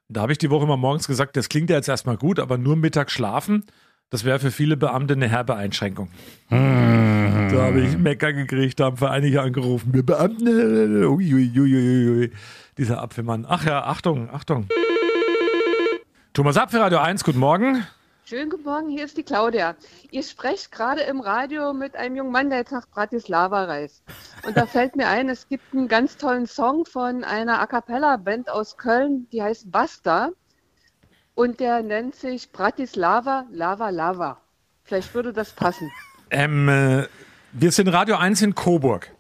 Da 0.08 0.20
habe 0.20 0.32
ich 0.32 0.38
die 0.38 0.50
Woche 0.50 0.66
mal 0.66 0.76
morgens 0.76 1.06
gesagt, 1.06 1.38
das 1.38 1.48
klingt 1.48 1.70
ja 1.70 1.76
jetzt 1.76 1.88
erstmal 1.88 2.18
gut, 2.18 2.38
aber 2.38 2.58
nur 2.58 2.76
Mittag 2.76 3.10
schlafen, 3.10 3.64
das 4.10 4.26
wäre 4.26 4.38
für 4.38 4.50
viele 4.50 4.76
Beamte 4.76 5.14
eine 5.14 5.26
herbe 5.26 5.56
Einschränkung. 5.56 6.10
Da 6.50 7.62
habe 7.62 7.80
ich 7.80 7.96
Mecker 7.96 8.34
gekriegt, 8.34 8.78
da 8.78 8.84
haben 8.84 8.98
für 8.98 9.10
einige 9.10 9.40
angerufen. 9.40 9.94
Wir 9.94 10.04
Beamten, 10.04 10.46
äh, 11.02 11.06
ui, 11.06 11.32
ui, 11.32 11.50
ui, 11.58 11.74
ui, 11.74 12.08
ui. 12.10 12.30
dieser 12.76 13.00
Apfelmann. 13.00 13.46
Ach 13.48 13.64
ja, 13.64 13.84
Achtung, 13.84 14.28
Achtung. 14.30 14.68
Thomas 16.34 16.56
Apfel, 16.56 16.80
Radio 16.80 16.98
1, 16.98 17.24
guten 17.24 17.40
Morgen. 17.40 17.86
Schönen 18.24 18.48
guten 18.48 18.64
Morgen, 18.64 18.88
hier 18.88 19.04
ist 19.04 19.18
die 19.18 19.22
Claudia. 19.22 19.76
Ihr 20.10 20.22
sprecht 20.22 20.72
gerade 20.72 21.02
im 21.02 21.20
Radio 21.20 21.74
mit 21.74 21.94
einem 21.94 22.16
jungen 22.16 22.32
Mann, 22.32 22.48
der 22.48 22.60
jetzt 22.60 22.72
nach 22.72 22.88
Bratislava 22.88 23.64
reist. 23.64 24.02
Und 24.46 24.56
da 24.56 24.64
fällt 24.64 24.96
mir 24.96 25.08
ein, 25.08 25.28
es 25.28 25.46
gibt 25.46 25.74
einen 25.74 25.88
ganz 25.88 26.16
tollen 26.16 26.46
Song 26.46 26.86
von 26.86 27.22
einer 27.22 27.60
A 27.60 27.66
Cappella-Band 27.66 28.48
aus 28.48 28.78
Köln, 28.78 29.28
die 29.30 29.42
heißt 29.42 29.70
Basta. 29.70 30.30
Und 31.34 31.60
der 31.60 31.82
nennt 31.82 32.14
sich 32.14 32.50
Bratislava 32.50 33.44
Lava 33.50 33.90
Lava. 33.90 34.40
Vielleicht 34.84 35.14
würde 35.14 35.34
das 35.34 35.52
passen. 35.52 35.92
Ähm, 36.30 36.66
äh, 36.66 37.08
wir 37.52 37.72
sind 37.72 37.88
Radio 37.88 38.16
1 38.16 38.40
in 38.40 38.54
Coburg. 38.54 39.10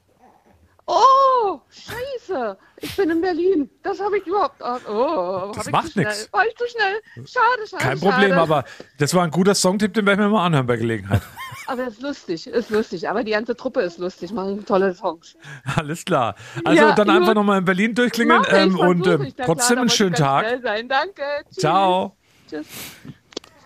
Scheiße. 2.32 2.56
Ich 2.78 2.96
bin 2.96 3.10
in 3.10 3.20
Berlin. 3.20 3.70
Das 3.82 4.00
habe 4.00 4.18
ich 4.18 4.26
überhaupt. 4.26 4.60
Oh, 4.88 5.52
Das 5.54 5.70
macht 5.70 5.96
nix. 5.96 6.28
War 6.32 6.46
ich 6.46 6.56
zu 6.56 6.64
schnell? 6.66 7.26
Schade, 7.26 7.66
schade. 7.68 7.82
Kein 7.82 8.00
Problem, 8.00 8.30
schade. 8.30 8.40
aber 8.40 8.64
das 8.98 9.14
war 9.14 9.24
ein 9.24 9.30
guter 9.30 9.54
Songtipp, 9.54 9.94
den 9.94 10.06
werden 10.06 10.20
wir 10.20 10.28
mal 10.28 10.46
anhören 10.46 10.66
bei 10.66 10.76
Gelegenheit. 10.76 11.22
Aber 11.68 11.86
ist 11.86 12.02
lustig, 12.02 12.48
ist 12.48 12.70
lustig. 12.70 13.08
Aber 13.08 13.22
die 13.22 13.30
ganze 13.30 13.54
Truppe 13.56 13.82
ist 13.82 13.98
lustig, 13.98 14.32
machen 14.32 14.64
tolle 14.66 14.94
Songs. 14.94 15.36
Alles 15.76 16.04
klar. 16.04 16.34
Also 16.64 16.82
Ja, 16.82 16.92
dann 16.92 17.08
einfach 17.08 17.34
nochmal 17.34 17.58
in 17.58 17.64
Berlin 17.64 17.94
durchklingeln 17.94 18.42
ich, 18.42 18.52
ähm, 18.52 18.78
und 18.78 19.06
ähm, 19.06 19.32
trotzdem 19.36 19.74
klar, 19.74 19.80
einen 19.80 19.88
schönen 19.88 20.14
Tag. 20.14 20.60
Danke. 20.62 21.22
Tschüss. 21.48 21.56
Ciao. 21.58 22.16
Tschüss. 22.50 22.66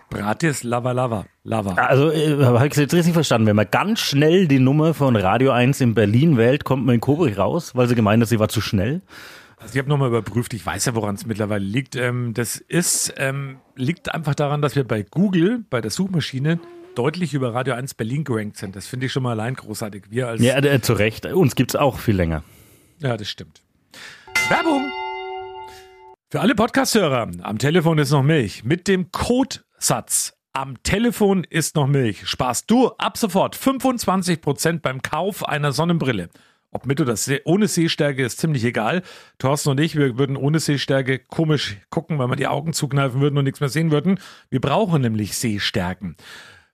Bratis 0.09 0.63
Lava 0.63 0.91
Lava. 0.91 1.25
Lava. 1.43 1.73
Also, 1.73 2.11
äh, 2.11 2.43
habe 2.45 2.67
ich 2.67 2.75
jetzt 2.75 2.93
richtig 2.93 3.13
verstanden. 3.13 3.47
Wenn 3.47 3.55
man 3.55 3.67
ganz 3.69 3.99
schnell 3.99 4.47
die 4.47 4.59
Nummer 4.59 4.93
von 4.93 5.15
Radio 5.15 5.51
1 5.51 5.81
in 5.81 5.93
Berlin 5.93 6.37
wählt, 6.37 6.63
kommt 6.63 6.85
man 6.85 6.95
in 6.95 7.01
Coburg 7.01 7.37
raus, 7.37 7.75
weil 7.75 7.87
sie 7.87 7.95
gemeint 7.95 8.21
hat, 8.21 8.29
sie 8.29 8.39
war 8.39 8.49
zu 8.49 8.61
schnell. 8.61 9.01
Also 9.57 9.73
ich 9.73 9.79
habe 9.79 9.89
nochmal 9.89 10.09
überprüft, 10.09 10.53
ich 10.53 10.65
weiß 10.65 10.85
ja, 10.85 10.95
woran 10.95 11.15
es 11.15 11.25
mittlerweile 11.25 11.65
liegt. 11.65 11.95
Ähm, 11.95 12.33
das 12.33 12.57
ist, 12.57 13.13
ähm, 13.17 13.57
liegt 13.75 14.13
einfach 14.13 14.35
daran, 14.35 14.61
dass 14.61 14.75
wir 14.75 14.83
bei 14.83 15.01
Google, 15.03 15.65
bei 15.69 15.81
der 15.81 15.91
Suchmaschine, 15.91 16.59
deutlich 16.95 17.33
über 17.33 17.53
Radio 17.53 17.73
1 17.73 17.95
Berlin 17.95 18.23
gerankt 18.23 18.57
sind. 18.57 18.75
Das 18.75 18.87
finde 18.87 19.07
ich 19.07 19.11
schon 19.11 19.23
mal 19.23 19.31
allein 19.31 19.55
großartig. 19.55 20.05
Wir 20.09 20.27
als 20.29 20.41
Ja, 20.41 20.57
äh, 20.57 20.81
zu 20.81 20.93
Recht. 20.93 21.25
Uns 21.25 21.55
gibt's 21.55 21.75
auch 21.75 21.97
viel 21.99 22.15
länger. 22.15 22.43
Ja, 22.99 23.17
das 23.17 23.29
stimmt. 23.29 23.61
Werbung! 24.49 24.85
Für 26.29 26.41
alle 26.41 26.55
Podcast-Hörer, 26.55 27.29
am 27.41 27.57
Telefon 27.57 27.97
ist 27.99 28.11
noch 28.11 28.23
Milch. 28.23 28.63
Mit 28.63 28.87
dem 28.87 29.11
Codesatz 29.77 30.33
am 30.53 30.81
Telefon 30.81 31.43
ist 31.43 31.75
noch 31.75 31.85
Milch. 31.85 32.27
Sparst 32.27 32.69
du 32.71 32.89
ab 32.97 33.17
sofort 33.17 33.55
25% 33.55 34.81
beim 34.81 35.03
Kauf 35.03 35.47
einer 35.47 35.71
Sonnenbrille. 35.71 36.29
Ob 36.71 36.87
mit 36.87 36.99
oder 36.99 37.15
ohne 37.45 37.67
Sehstärke 37.67 38.25
ist 38.25 38.39
ziemlich 38.39 38.63
egal. 38.63 39.03
Thorsten 39.37 39.69
und 39.69 39.79
ich, 39.79 39.95
wir 39.95 40.17
würden 40.17 40.35
ohne 40.35 40.59
Sehstärke 40.59 41.19
komisch 41.19 41.77
gucken, 41.91 42.17
weil 42.17 42.27
wir 42.27 42.35
die 42.35 42.47
Augen 42.47 42.73
zukneifen 42.73 43.21
würden 43.21 43.37
und 43.37 43.43
nichts 43.43 43.59
mehr 43.59 43.69
sehen 43.69 43.91
würden. 43.91 44.19
Wir 44.49 44.59
brauchen 44.59 45.03
nämlich 45.03 45.37
Sehstärken. 45.37 46.17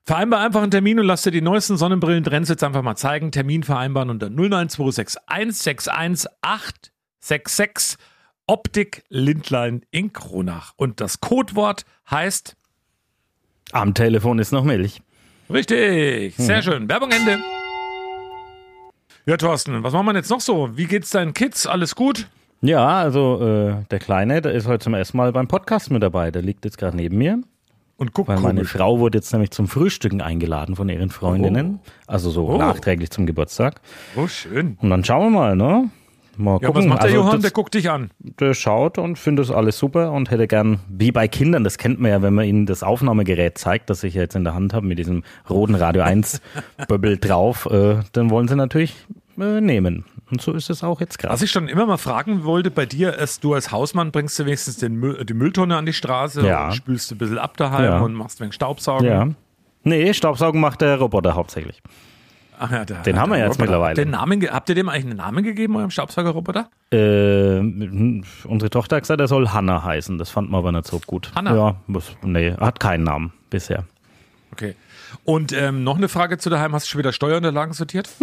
Vereinbar 0.05 0.39
einfach 0.39 0.61
einen 0.61 0.71
Termin 0.71 0.99
und 0.99 1.05
lass 1.05 1.23
dir 1.23 1.31
die 1.31 1.41
neuesten 1.41 1.77
Sonnenbrillen-Trends 1.77 2.49
jetzt 2.49 2.63
einfach 2.63 2.83
mal 2.83 2.95
zeigen. 2.95 3.31
Termin 3.31 3.63
vereinbaren 3.63 4.09
unter 4.09 4.29
09261 4.29 5.21
161 5.27 6.31
866 6.41 7.97
Optik 8.47 9.03
Lindlein 9.09 9.85
in 9.91 10.13
Kronach. 10.13 10.73
Und 10.77 10.99
das 10.99 11.19
Codewort 11.19 11.85
heißt 12.09 12.55
Am 13.71 13.93
Telefon 13.93 14.39
ist 14.39 14.51
noch 14.51 14.63
Milch. 14.63 15.01
richtig. 15.49 16.35
Sehr 16.35 16.61
schön. 16.61 16.87
Werbung 16.89 17.11
Ende. 17.11 17.39
Ja, 19.25 19.37
Thorsten, 19.37 19.83
was 19.83 19.93
machen 19.93 20.05
wir 20.07 20.15
jetzt 20.15 20.29
noch 20.29 20.41
so? 20.41 20.75
Wie 20.75 20.85
geht's 20.85 21.09
deinen 21.11 21.33
Kids? 21.33 21.65
Alles 21.65 21.95
gut? 21.95 22.27
Ja, 22.61 22.87
also 22.87 23.41
äh, 23.41 23.75
der 23.89 23.99
Kleine, 23.99 24.41
der 24.41 24.51
ist 24.53 24.67
heute 24.67 24.83
zum 24.83 24.93
ersten 24.93 25.17
Mal 25.17 25.31
beim 25.31 25.47
Podcast 25.47 25.91
mit 25.91 26.03
dabei. 26.03 26.29
Der 26.31 26.41
liegt 26.41 26.65
jetzt 26.65 26.77
gerade 26.77 26.95
neben 26.97 27.17
mir. 27.17 27.41
Und 27.97 28.13
guck 28.13 28.27
Weil 28.27 28.39
meine 28.39 28.59
komisch. 28.61 28.71
Frau 28.71 28.99
wurde 28.99 29.17
jetzt 29.17 29.31
nämlich 29.31 29.51
zum 29.51 29.67
Frühstücken 29.67 30.21
eingeladen 30.21 30.75
von 30.75 30.89
ihren 30.89 31.09
Freundinnen. 31.09 31.79
Also 32.07 32.31
so 32.31 32.47
Oh. 32.49 32.57
nachträglich 32.57 33.11
zum 33.11 33.25
Geburtstag. 33.25 33.79
Oh, 34.15 34.27
schön. 34.27 34.77
Und 34.81 34.89
dann 34.89 35.03
schauen 35.05 35.31
wir 35.31 35.39
mal, 35.39 35.55
ne? 35.55 35.89
Mal 36.37 36.59
Ja, 36.61 36.67
gucken. 36.67 36.75
was 36.83 36.85
macht 36.87 36.99
der 37.03 37.09
also 37.09 37.15
Johann? 37.17 37.31
das, 37.33 37.41
Der 37.41 37.51
guckt 37.51 37.73
dich 37.73 37.89
an. 37.89 38.09
der 38.19 38.53
schaut 38.53 38.97
und 38.97 39.17
findet 39.19 39.47
das 39.49 39.55
alles 39.55 39.77
super 39.77 40.11
und 40.11 40.31
hätte 40.31 40.47
gern, 40.47 40.79
wie 40.89 41.11
bei 41.11 41.27
Kindern, 41.27 41.63
das 41.63 41.77
kennt 41.77 41.99
man 41.99 42.11
ja, 42.11 42.21
wenn 42.21 42.33
man 42.33 42.45
ihnen 42.45 42.65
das 42.65 42.81
Aufnahmegerät 42.83 43.57
zeigt, 43.57 43.89
das 43.89 44.03
ich 44.03 44.13
jetzt 44.15 44.35
in 44.35 44.43
der 44.43 44.53
Hand 44.55 44.73
habe, 44.73 44.85
mit 44.85 44.97
diesem 44.99 45.23
roten 45.49 45.75
Radio 45.75 46.01
1 46.03 46.41
Böbbel 46.87 47.17
drauf, 47.17 47.67
äh, 47.71 47.97
dann 48.13 48.29
wollen 48.29 48.47
sie 48.47 48.55
natürlich 48.55 48.95
äh, 49.39 49.61
nehmen. 49.61 50.05
Und 50.31 50.41
so 50.41 50.53
ist 50.53 50.69
es 50.71 50.83
auch 50.83 50.99
jetzt 51.01 51.19
gerade. 51.19 51.33
Was 51.33 51.43
ich 51.43 51.51
schon 51.51 51.67
immer 51.67 51.85
mal 51.85 51.97
fragen 51.97 52.43
wollte 52.43 52.71
bei 52.71 52.87
dir, 52.87 53.13
ist, 53.19 53.43
du 53.43 53.53
als 53.53 53.71
Hausmann 53.71 54.11
bringst 54.11 54.39
du 54.39 54.45
wenigstens 54.45 54.77
den 54.77 54.95
Müll, 54.95 55.23
die 55.25 55.33
Mülltonne 55.35 55.75
an 55.77 55.85
die 55.85 55.93
Straße 55.93 56.41
Ja. 56.45 56.65
und 56.67 56.73
spülst 56.75 57.11
ein 57.11 57.19
bisschen 57.19 57.37
ab 57.37 57.55
daheim 57.57 57.83
Ja. 57.85 57.99
und 57.99 58.13
machst 58.15 58.39
wenig 58.39 58.55
Staubsaugen. 58.55 59.05
Ja. 59.07 59.27
Nee, 59.83 60.13
Staubsaugen 60.13 60.59
macht 60.61 60.81
der 60.81 60.97
Roboter 60.97 61.35
hauptsächlich. 61.35 61.83
Ach 62.65 62.71
ja, 62.71 62.85
der, 62.85 63.01
Den 63.03 63.19
haben 63.19 63.29
wir 63.29 63.39
jetzt 63.39 63.55
Roboter. 63.55 63.61
mittlerweile. 63.63 63.95
Den 63.95 64.11
Namen, 64.11 64.41
habt 64.49 64.69
ihr 64.69 64.75
dem 64.75 64.87
eigentlich 64.87 65.05
einen 65.05 65.17
Namen 65.17 65.43
gegeben, 65.43 65.75
eurem 65.75 65.89
Staubsaugerroboter? 65.89 66.69
Äh, 66.91 67.57
unsere 67.59 68.69
Tochter 68.69 68.95
hat 68.95 69.03
gesagt, 69.03 69.19
er 69.19 69.27
soll 69.27 69.49
Hanna 69.49 69.83
heißen. 69.83 70.17
Das 70.17 70.29
fand 70.29 70.49
man 70.49 70.59
aber 70.59 70.71
nicht 70.71 70.87
so 70.87 71.01
gut. 71.05 71.31
Hanna? 71.35 71.53
Ja, 71.53 71.75
muss, 71.87 72.15
nee, 72.23 72.53
hat 72.53 72.79
keinen 72.79 73.03
Namen 73.03 73.33
bisher. 73.49 73.83
Okay. 74.53 74.75
Und 75.25 75.51
ähm, 75.51 75.83
noch 75.83 75.97
eine 75.97 76.07
Frage 76.07 76.37
zu 76.37 76.49
daheim. 76.49 76.73
Hast 76.73 76.85
du 76.85 76.91
schon 76.91 76.99
wieder 76.99 77.11
Steuerunterlagen 77.11 77.73
sortiert? 77.73 78.09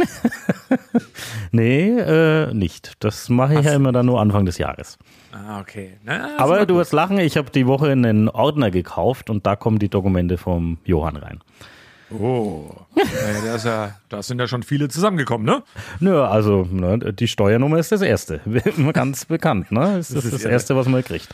Nee, 1.53 1.99
äh, 1.99 2.53
nicht. 2.55 2.93
Das 3.01 3.29
mache 3.29 3.55
ich 3.59 3.65
ja 3.65 3.73
immer 3.75 3.93
dann 3.93 4.07
nur 4.07 4.21
Anfang 4.21 4.47
des 4.47 4.59
Jahres. 4.59 4.99
ah, 5.33 5.61
okay. 5.61 5.99
Na, 6.05 6.39
Aber 6.39 6.61
ist 6.61 6.71
du 6.71 6.77
wirst 6.77 6.93
lachen, 6.93 7.19
ich 7.19 7.37
habe 7.37 7.51
die 7.51 7.67
Woche 7.67 7.91
einen 7.91 8.29
Ordner 8.29 8.71
gekauft 8.71 9.31
und 9.31 9.47
da 9.47 9.57
kommen 9.57 9.79
die 9.79 9.89
Dokumente 9.89 10.39
vom 10.39 10.79
Johann 10.85 11.17
rein. 11.17 11.41
Oh. 12.13 12.71
Naja, 12.95 13.41
da, 13.45 13.55
ist 13.55 13.65
ja, 13.65 13.97
da 14.09 14.23
sind 14.23 14.41
ja 14.41 14.49
schon 14.49 14.63
viele 14.63 14.89
zusammengekommen, 14.89 15.47
ne? 15.47 15.63
Nö, 16.01 16.23
also 16.23 16.67
ne, 16.71 16.99
die 16.99 17.29
Steuernummer 17.29 17.79
ist 17.79 17.93
das 17.93 18.03
erste. 18.03 18.41
Ganz 18.93 19.25
bekannt, 19.27 19.71
ne? 19.71 19.97
Das, 19.97 20.11
ist 20.11 20.25
ist 20.25 20.33
das 20.33 20.45
erste, 20.45 20.75
was 20.77 20.89
man 20.89 21.05
kriegt. 21.05 21.29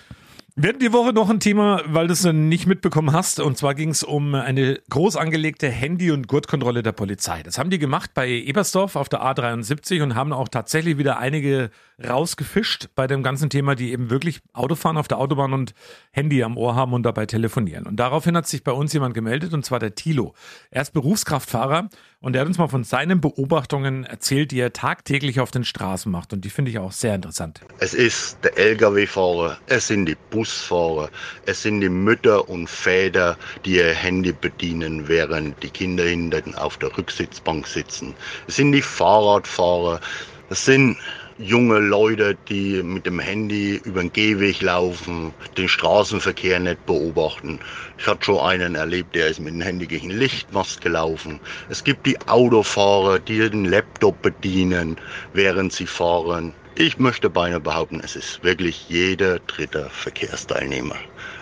Wir 0.58 0.70
hatten 0.70 0.78
die 0.78 0.94
Woche 0.94 1.12
noch 1.12 1.28
ein 1.28 1.38
Thema, 1.38 1.82
weil 1.84 2.06
du 2.06 2.14
es 2.14 2.24
nicht 2.24 2.66
mitbekommen 2.66 3.12
hast. 3.12 3.40
Und 3.40 3.58
zwar 3.58 3.74
ging 3.74 3.90
es 3.90 4.02
um 4.02 4.34
eine 4.34 4.80
groß 4.88 5.16
angelegte 5.16 5.68
Handy- 5.68 6.10
und 6.10 6.28
Gurtkontrolle 6.28 6.82
der 6.82 6.92
Polizei. 6.92 7.42
Das 7.42 7.58
haben 7.58 7.68
die 7.68 7.78
gemacht 7.78 8.12
bei 8.14 8.26
Ebersdorf 8.30 8.96
auf 8.96 9.10
der 9.10 9.20
A73 9.20 10.02
und 10.02 10.14
haben 10.14 10.32
auch 10.32 10.48
tatsächlich 10.48 10.96
wieder 10.96 11.18
einige 11.18 11.68
rausgefischt 12.02 12.88
bei 12.94 13.06
dem 13.06 13.22
ganzen 13.22 13.50
Thema, 13.50 13.74
die 13.74 13.92
eben 13.92 14.08
wirklich 14.08 14.40
Auto 14.54 14.76
fahren 14.76 14.96
auf 14.96 15.08
der 15.08 15.18
Autobahn 15.18 15.52
und 15.52 15.74
Handy 16.10 16.42
am 16.42 16.56
Ohr 16.56 16.74
haben 16.74 16.94
und 16.94 17.02
dabei 17.02 17.26
telefonieren. 17.26 17.86
Und 17.86 17.96
daraufhin 17.96 18.34
hat 18.34 18.46
sich 18.46 18.64
bei 18.64 18.72
uns 18.72 18.94
jemand 18.94 19.12
gemeldet, 19.12 19.52
und 19.52 19.62
zwar 19.62 19.78
der 19.78 19.94
Thilo. 19.94 20.32
Er 20.70 20.80
ist 20.80 20.94
Berufskraftfahrer 20.94 21.90
und 22.20 22.34
er 22.34 22.40
hat 22.40 22.48
uns 22.48 22.58
mal 22.58 22.68
von 22.68 22.82
seinen 22.82 23.20
Beobachtungen 23.20 24.04
erzählt, 24.04 24.50
die 24.50 24.58
er 24.58 24.72
tagtäglich 24.72 25.38
auf 25.38 25.50
den 25.50 25.64
Straßen 25.64 26.10
macht. 26.10 26.32
Und 26.32 26.44
die 26.44 26.50
finde 26.50 26.70
ich 26.70 26.78
auch 26.78 26.92
sehr 26.92 27.14
interessant. 27.14 27.60
Es 27.78 27.94
ist 27.94 28.38
der 28.42 28.56
Lkw-Fahrer, 28.58 29.58
es 29.66 29.88
sind 29.88 30.06
die 30.06 30.16
Busfahrer, 30.30 31.10
es 31.44 31.62
sind 31.62 31.82
die 31.82 31.88
Mütter 31.88 32.48
und 32.48 32.68
Väter, 32.68 33.36
die 33.64 33.76
ihr 33.76 33.92
Handy 33.92 34.32
bedienen, 34.32 35.08
während 35.08 35.62
die 35.62 35.70
Kinder 35.70 36.04
hinten 36.04 36.54
auf 36.54 36.78
der 36.78 36.96
Rücksitzbank 36.96 37.66
sitzen. 37.66 38.14
Es 38.48 38.56
sind 38.56 38.72
die 38.72 38.82
Fahrradfahrer, 38.82 40.00
es 40.48 40.64
sind 40.64 40.96
junge 41.38 41.78
Leute, 41.78 42.36
die 42.48 42.82
mit 42.82 43.06
dem 43.06 43.18
Handy 43.18 43.80
über 43.84 44.00
den 44.00 44.12
Gehweg 44.12 44.62
laufen, 44.62 45.32
den 45.56 45.68
Straßenverkehr 45.68 46.58
nicht 46.60 46.84
beobachten. 46.86 47.60
Ich 47.98 48.06
hatte 48.06 48.24
schon 48.24 48.40
einen 48.40 48.74
erlebt, 48.74 49.14
der 49.14 49.28
ist 49.28 49.40
mit 49.40 49.54
dem 49.54 49.60
Handy 49.60 49.86
gegen 49.86 50.08
den 50.08 50.18
Lichtmast 50.18 50.80
gelaufen. 50.80 51.40
Es 51.68 51.84
gibt 51.84 52.06
die 52.06 52.18
Autofahrer, 52.26 53.18
die 53.18 53.38
den 53.50 53.66
Laptop 53.66 54.20
bedienen, 54.22 54.96
während 55.32 55.72
sie 55.72 55.86
fahren. 55.86 56.54
Ich 56.74 56.98
möchte 56.98 57.30
beinahe 57.30 57.60
behaupten, 57.60 58.00
es 58.02 58.16
ist 58.16 58.42
wirklich 58.42 58.88
jeder 58.88 59.38
dritte 59.40 59.88
Verkehrsteilnehmer. 59.90 60.96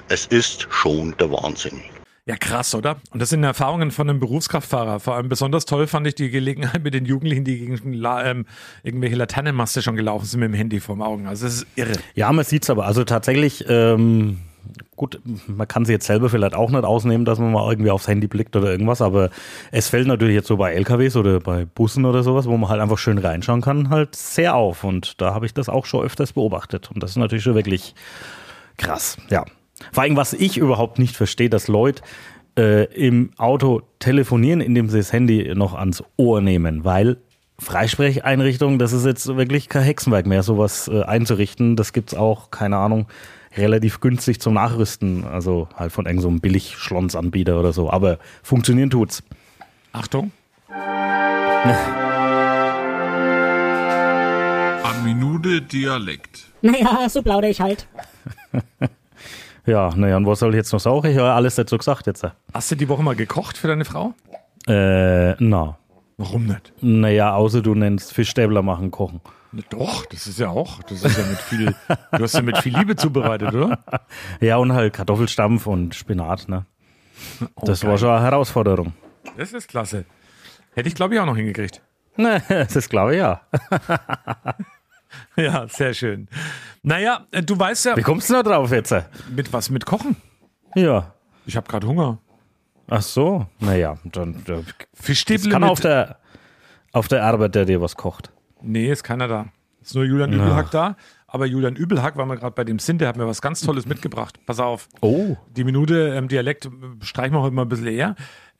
Es 0.08 0.26
ist 0.26 0.66
schon 0.70 1.16
der 1.18 1.30
Wahnsinn. 1.30 1.82
Ja, 2.26 2.36
krass, 2.36 2.74
oder? 2.74 2.96
Und 3.10 3.20
das 3.20 3.28
sind 3.28 3.44
Erfahrungen 3.44 3.90
von 3.90 4.08
einem 4.08 4.18
Berufskraftfahrer. 4.18 4.98
Vor 4.98 5.14
allem 5.14 5.28
besonders 5.28 5.66
toll 5.66 5.86
fand 5.86 6.06
ich 6.06 6.14
die 6.14 6.30
Gelegenheit 6.30 6.82
mit 6.82 6.94
den 6.94 7.04
Jugendlichen, 7.04 7.44
die 7.44 7.58
gegen 7.58 7.92
La 7.92 8.24
ähm, 8.24 8.46
irgendwelche 8.82 9.16
Laternenmaste 9.16 9.82
schon 9.82 9.94
gelaufen 9.94 10.24
sind 10.24 10.40
mit 10.40 10.48
dem 10.48 10.54
Handy 10.54 10.80
vorm 10.80 11.02
Augen. 11.02 11.26
Also 11.26 11.44
das 11.44 11.56
ist 11.56 11.66
irre. 11.76 11.92
Ja, 12.14 12.32
man 12.32 12.46
sieht's 12.46 12.70
aber. 12.70 12.86
Also 12.86 13.04
tatsächlich, 13.04 13.66
ähm, 13.68 14.38
gut, 14.96 15.20
man 15.46 15.68
kann 15.68 15.84
sie 15.84 15.92
jetzt 15.92 16.06
selber 16.06 16.30
vielleicht 16.30 16.54
auch 16.54 16.70
nicht 16.70 16.84
ausnehmen, 16.84 17.26
dass 17.26 17.38
man 17.38 17.52
mal 17.52 17.70
irgendwie 17.70 17.90
aufs 17.90 18.08
Handy 18.08 18.26
blickt 18.26 18.56
oder 18.56 18.70
irgendwas, 18.70 19.02
aber 19.02 19.28
es 19.70 19.90
fällt 19.90 20.06
natürlich 20.06 20.34
jetzt 20.34 20.48
so 20.48 20.56
bei 20.56 20.72
LKWs 20.72 21.16
oder 21.16 21.40
bei 21.40 21.66
Bussen 21.66 22.06
oder 22.06 22.22
sowas, 22.22 22.46
wo 22.46 22.56
man 22.56 22.70
halt 22.70 22.80
einfach 22.80 22.96
schön 22.96 23.18
reinschauen 23.18 23.60
kann, 23.60 23.90
halt 23.90 24.16
sehr 24.16 24.54
auf. 24.54 24.82
Und 24.82 25.20
da 25.20 25.34
habe 25.34 25.44
ich 25.44 25.52
das 25.52 25.68
auch 25.68 25.84
schon 25.84 26.02
öfters 26.02 26.32
beobachtet. 26.32 26.90
Und 26.90 27.02
das 27.02 27.10
ist 27.10 27.16
natürlich 27.18 27.44
schon 27.44 27.54
wirklich 27.54 27.94
krass, 28.78 29.18
ja. 29.28 29.44
Vor 29.92 30.02
allem, 30.02 30.16
was 30.16 30.32
ich 30.32 30.56
überhaupt 30.56 30.98
nicht 30.98 31.16
verstehe, 31.16 31.50
dass 31.50 31.68
Leute 31.68 32.02
äh, 32.58 32.84
im 32.94 33.30
Auto 33.36 33.82
telefonieren, 33.98 34.60
indem 34.60 34.88
sie 34.88 34.98
das 34.98 35.12
Handy 35.12 35.54
noch 35.54 35.74
ans 35.74 36.02
Ohr 36.16 36.40
nehmen, 36.40 36.84
weil 36.84 37.18
Freisprecheinrichtungen, 37.58 38.78
das 38.78 38.92
ist 38.92 39.06
jetzt 39.06 39.26
wirklich 39.36 39.68
kein 39.68 39.82
Hexenwerk 39.84 40.26
mehr, 40.26 40.42
sowas 40.42 40.88
äh, 40.88 41.02
einzurichten. 41.02 41.76
Das 41.76 41.92
gibt's 41.92 42.14
auch, 42.14 42.50
keine 42.50 42.76
Ahnung, 42.76 43.06
relativ 43.56 44.00
günstig 44.00 44.40
zum 44.40 44.54
Nachrüsten, 44.54 45.24
also 45.24 45.68
halt 45.76 45.92
von 45.92 46.06
irgendeinem 46.06 46.22
so 46.22 46.28
einem 46.28 46.40
Billig-Schlons-Anbieter 46.40 47.58
oder 47.58 47.72
so. 47.72 47.90
Aber 47.90 48.18
funktionieren 48.42 48.90
tut's. 48.90 49.22
Achtung. 49.92 50.32
An 54.82 55.04
Minute 55.04 55.62
Dialekt. 55.62 56.46
Naja, 56.62 57.08
so 57.08 57.22
plaudere 57.22 57.50
ich 57.50 57.60
halt. 57.60 57.86
Ja, 59.66 59.90
naja, 59.96 60.16
und 60.16 60.26
was 60.26 60.40
soll 60.40 60.50
ich 60.50 60.56
jetzt 60.56 60.72
noch 60.72 60.80
sagen? 60.80 61.06
Ich 61.06 61.16
habe 61.16 61.32
alles 61.32 61.54
dazu 61.54 61.78
gesagt 61.78 62.06
jetzt. 62.06 62.26
Hast 62.52 62.70
du 62.70 62.74
die 62.74 62.88
Woche 62.88 63.02
mal 63.02 63.16
gekocht 63.16 63.56
für 63.56 63.68
deine 63.68 63.84
Frau? 63.84 64.12
Äh, 64.66 65.34
na. 65.42 65.78
Warum 66.16 66.46
nicht? 66.46 66.72
Naja, 66.80 67.34
außer 67.34 67.60
du 67.62 67.74
nennst 67.74 68.12
Fischstäbler 68.12 68.62
machen, 68.62 68.90
kochen. 68.90 69.20
Doch, 69.70 70.04
das 70.06 70.26
ist 70.26 70.38
ja 70.38 70.48
auch. 70.48 70.82
Das 70.82 71.04
ist 71.04 71.16
ja 71.16 71.24
mit 71.26 71.38
viel, 71.38 71.74
du 72.12 72.22
hast 72.22 72.34
ja 72.34 72.42
mit 72.42 72.58
viel 72.58 72.76
Liebe 72.76 72.96
zubereitet, 72.96 73.54
oder? 73.54 73.78
Ja, 74.40 74.56
und 74.56 74.72
halt 74.72 74.92
Kartoffelstampf 74.92 75.66
und 75.66 75.94
Spinat, 75.94 76.48
ne? 76.48 76.66
das 77.62 77.80
geil. 77.80 77.90
war 77.90 77.98
schon 77.98 78.10
eine 78.10 78.22
Herausforderung. 78.22 78.92
Das 79.36 79.52
ist 79.52 79.68
klasse. 79.68 80.04
Hätte 80.74 80.88
ich, 80.88 80.94
glaube 80.94 81.14
ich, 81.14 81.20
auch 81.20 81.26
noch 81.26 81.36
hingekriegt. 81.36 81.80
Ne, 82.16 82.42
das 82.48 82.88
glaube 82.88 83.12
ich 83.14 83.18
ja. 83.18 83.40
Ja, 85.36 85.66
sehr 85.68 85.94
schön. 85.94 86.28
Naja, 86.82 87.26
äh, 87.32 87.42
du 87.42 87.58
weißt 87.58 87.86
ja, 87.86 87.96
Wie 87.96 88.02
kommst 88.02 88.30
du 88.30 88.34
da 88.34 88.42
drauf 88.42 88.70
jetzt? 88.70 88.94
mit 89.34 89.52
was 89.52 89.70
mit 89.70 89.84
Kochen? 89.86 90.16
Ja. 90.74 91.12
Ich 91.46 91.56
habe 91.56 91.66
gerade 91.68 91.86
Hunger. 91.86 92.18
Ach 92.88 93.02
so, 93.02 93.46
naja, 93.60 93.96
dann, 94.04 94.42
dann 94.44 94.66
Fischstäbble 94.92 95.50
kann 95.50 95.62
mit... 95.62 95.70
auf 95.70 95.80
der, 95.80 96.18
auf 96.92 97.08
der 97.08 97.24
Arbeit, 97.24 97.54
der 97.54 97.64
dir 97.64 97.80
was 97.80 97.96
kocht. 97.96 98.30
nee, 98.60 98.90
ist 98.90 99.02
keiner 99.02 99.26
da. 99.26 99.46
Ist 99.82 99.94
nur 99.94 100.04
Julian. 100.04 100.32
Übelhack 100.32 100.70
da. 100.70 100.96
aber 101.26 101.46
Julian 101.46 101.76
Übelhack, 101.76 102.16
weil 102.16 102.26
wir 102.26 102.36
gerade 102.36 102.54
bei 102.54 102.64
dem 102.64 102.78
sind, 102.78 103.00
der 103.00 103.08
hat 103.08 103.16
mir 103.16 103.26
was 103.26 103.42
ganz 103.42 103.60
Tolles 103.60 103.86
mitgebracht. 103.86 104.38
Pass 104.46 104.60
auf. 104.60 104.88
Oh. 105.00 105.36
Die 105.54 105.64
Minute 105.64 106.14
ähm, 106.14 106.28
Dialekt 106.28 106.66
äh, 106.66 106.70
streichen 107.02 107.34
wir 107.34 107.42
heute 107.42 107.54
mal 107.54 107.62
ein 107.62 107.68
bisschen 107.68 107.88
eher. 107.88 108.14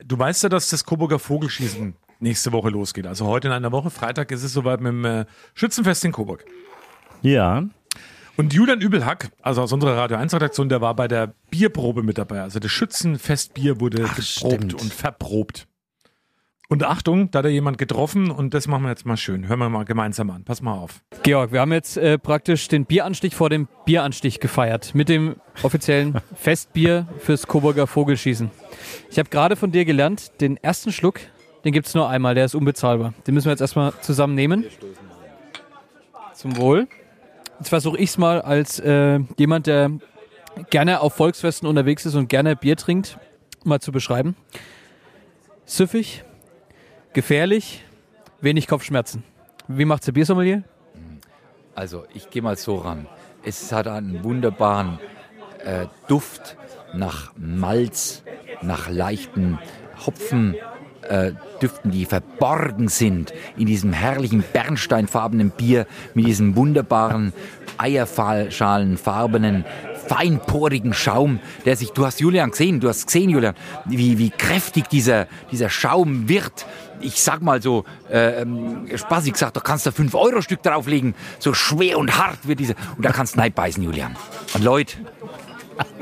Du 0.04 0.18
weißt 0.18 0.42
ja, 0.42 0.48
dass 0.48 0.68
das 0.68 0.84
Coburger 0.84 1.18
Vogelschießen 1.18 1.94
nächste 2.24 2.50
Woche 2.50 2.70
losgeht. 2.70 3.06
Also 3.06 3.26
heute 3.26 3.48
in 3.48 3.54
einer 3.54 3.70
Woche, 3.70 3.90
Freitag 3.90 4.32
ist 4.32 4.42
es 4.42 4.52
soweit 4.52 4.80
mit 4.80 4.92
dem 4.92 5.04
äh, 5.04 5.24
Schützenfest 5.54 6.04
in 6.04 6.12
Coburg. 6.12 6.44
Ja. 7.22 7.62
Und 8.36 8.52
Julian 8.52 8.80
Übelhack, 8.80 9.30
also 9.42 9.62
aus 9.62 9.72
unserer 9.72 9.96
Radio 9.96 10.16
1 10.16 10.34
Redaktion, 10.34 10.68
der 10.68 10.80
war 10.80 10.94
bei 10.96 11.06
der 11.06 11.34
Bierprobe 11.50 12.02
mit 12.02 12.18
dabei. 12.18 12.42
Also 12.42 12.58
das 12.58 12.72
Schützenfestbier 12.72 13.80
wurde 13.80 13.98
geprobt 13.98 14.24
stimmt. 14.24 14.74
und 14.74 14.92
verprobt. 14.92 15.68
Und 16.68 16.82
Achtung, 16.82 17.30
da 17.30 17.40
hat 17.40 17.44
er 17.44 17.50
jemand 17.50 17.76
getroffen 17.78 18.30
und 18.30 18.54
das 18.54 18.66
machen 18.66 18.84
wir 18.84 18.88
jetzt 18.88 19.04
mal 19.04 19.18
schön. 19.18 19.46
Hören 19.46 19.58
wir 19.60 19.68
mal 19.68 19.84
gemeinsam 19.84 20.30
an. 20.30 20.44
Pass 20.44 20.62
mal 20.62 20.72
auf. 20.72 21.02
Georg, 21.22 21.52
wir 21.52 21.60
haben 21.60 21.72
jetzt 21.72 21.96
äh, 21.96 22.18
praktisch 22.18 22.68
den 22.68 22.86
Bieranstich 22.86 23.36
vor 23.36 23.50
dem 23.50 23.68
Bieranstich 23.84 24.40
gefeiert 24.40 24.94
mit 24.94 25.08
dem 25.08 25.36
offiziellen 25.62 26.20
Festbier 26.34 27.06
fürs 27.18 27.46
Coburger 27.46 27.86
Vogelschießen. 27.86 28.50
Ich 29.10 29.18
habe 29.18 29.28
gerade 29.28 29.56
von 29.56 29.72
dir 29.72 29.84
gelernt, 29.84 30.40
den 30.40 30.56
ersten 30.56 30.90
Schluck, 30.90 31.20
den 31.64 31.72
gibt 31.72 31.86
es 31.86 31.94
nur 31.94 32.08
einmal, 32.08 32.34
der 32.34 32.44
ist 32.44 32.54
unbezahlbar. 32.54 33.14
Den 33.26 33.34
müssen 33.34 33.46
wir 33.46 33.52
jetzt 33.52 33.60
erstmal 33.60 33.92
zusammen 34.00 34.34
nehmen. 34.34 34.64
Zum 36.34 36.56
Wohl. 36.56 36.88
Jetzt 37.58 37.68
versuche 37.68 37.96
ich 37.98 38.10
es 38.10 38.18
mal 38.18 38.42
als 38.42 38.78
äh, 38.80 39.20
jemand, 39.38 39.66
der 39.66 39.90
gerne 40.70 41.00
auf 41.00 41.14
Volksfesten 41.14 41.68
unterwegs 41.68 42.04
ist 42.04 42.14
und 42.14 42.28
gerne 42.28 42.56
Bier 42.56 42.76
trinkt, 42.76 43.18
mal 43.64 43.80
zu 43.80 43.92
beschreiben. 43.92 44.36
Süffig, 45.64 46.24
gefährlich, 47.12 47.84
wenig 48.40 48.68
Kopfschmerzen. 48.68 49.24
Wie 49.68 49.84
macht's 49.84 50.06
der 50.06 50.12
Biersommelier? 50.12 50.64
Also 51.74 52.04
ich 52.12 52.30
gehe 52.30 52.42
mal 52.42 52.56
so 52.56 52.76
ran. 52.76 53.06
Es 53.42 53.72
hat 53.72 53.86
einen 53.88 54.22
wunderbaren 54.22 54.98
äh, 55.64 55.86
Duft 56.08 56.56
nach 56.94 57.32
Malz, 57.36 58.22
nach 58.62 58.88
leichten 58.88 59.58
Hopfen. 60.06 60.56
Äh, 61.08 61.32
Düften, 61.60 61.90
die 61.90 62.04
verborgen 62.04 62.88
sind 62.88 63.32
in 63.56 63.66
diesem 63.66 63.92
herrlichen 63.92 64.44
bernsteinfarbenen 64.52 65.50
Bier 65.50 65.86
mit 66.14 66.26
diesem 66.26 66.56
wunderbaren 66.56 67.32
eierschalenfarbenen 67.78 69.64
feinporigen 70.06 70.92
Schaum, 70.92 71.40
der 71.64 71.76
sich, 71.76 71.90
du 71.92 72.04
hast 72.04 72.20
Julian 72.20 72.50
gesehen, 72.50 72.80
du 72.80 72.88
hast 72.88 73.06
gesehen, 73.06 73.30
Julian, 73.30 73.54
wie, 73.86 74.18
wie 74.18 74.30
kräftig 74.30 74.88
dieser, 74.88 75.26
dieser 75.50 75.70
Schaum 75.70 76.28
wird. 76.28 76.66
Ich 77.00 77.22
sag 77.22 77.42
mal 77.42 77.62
so, 77.62 77.84
äh, 78.10 78.42
ähm, 78.42 78.86
spaßig 78.94 79.32
gesagt, 79.32 79.56
da 79.56 79.60
kannst 79.60 79.86
du 79.86 79.90
5-Euro-Stück 79.90 80.62
drauflegen. 80.62 81.14
So 81.38 81.54
schwer 81.54 81.98
und 81.98 82.18
hart 82.18 82.46
wird 82.46 82.60
dieser. 82.60 82.74
Und 82.96 83.04
da 83.04 83.12
kannst 83.12 83.34
du 83.34 83.38
nein 83.38 83.52
beißen, 83.52 83.82
Julian. 83.82 84.16
Und 84.54 84.64
Leute, 84.64 84.96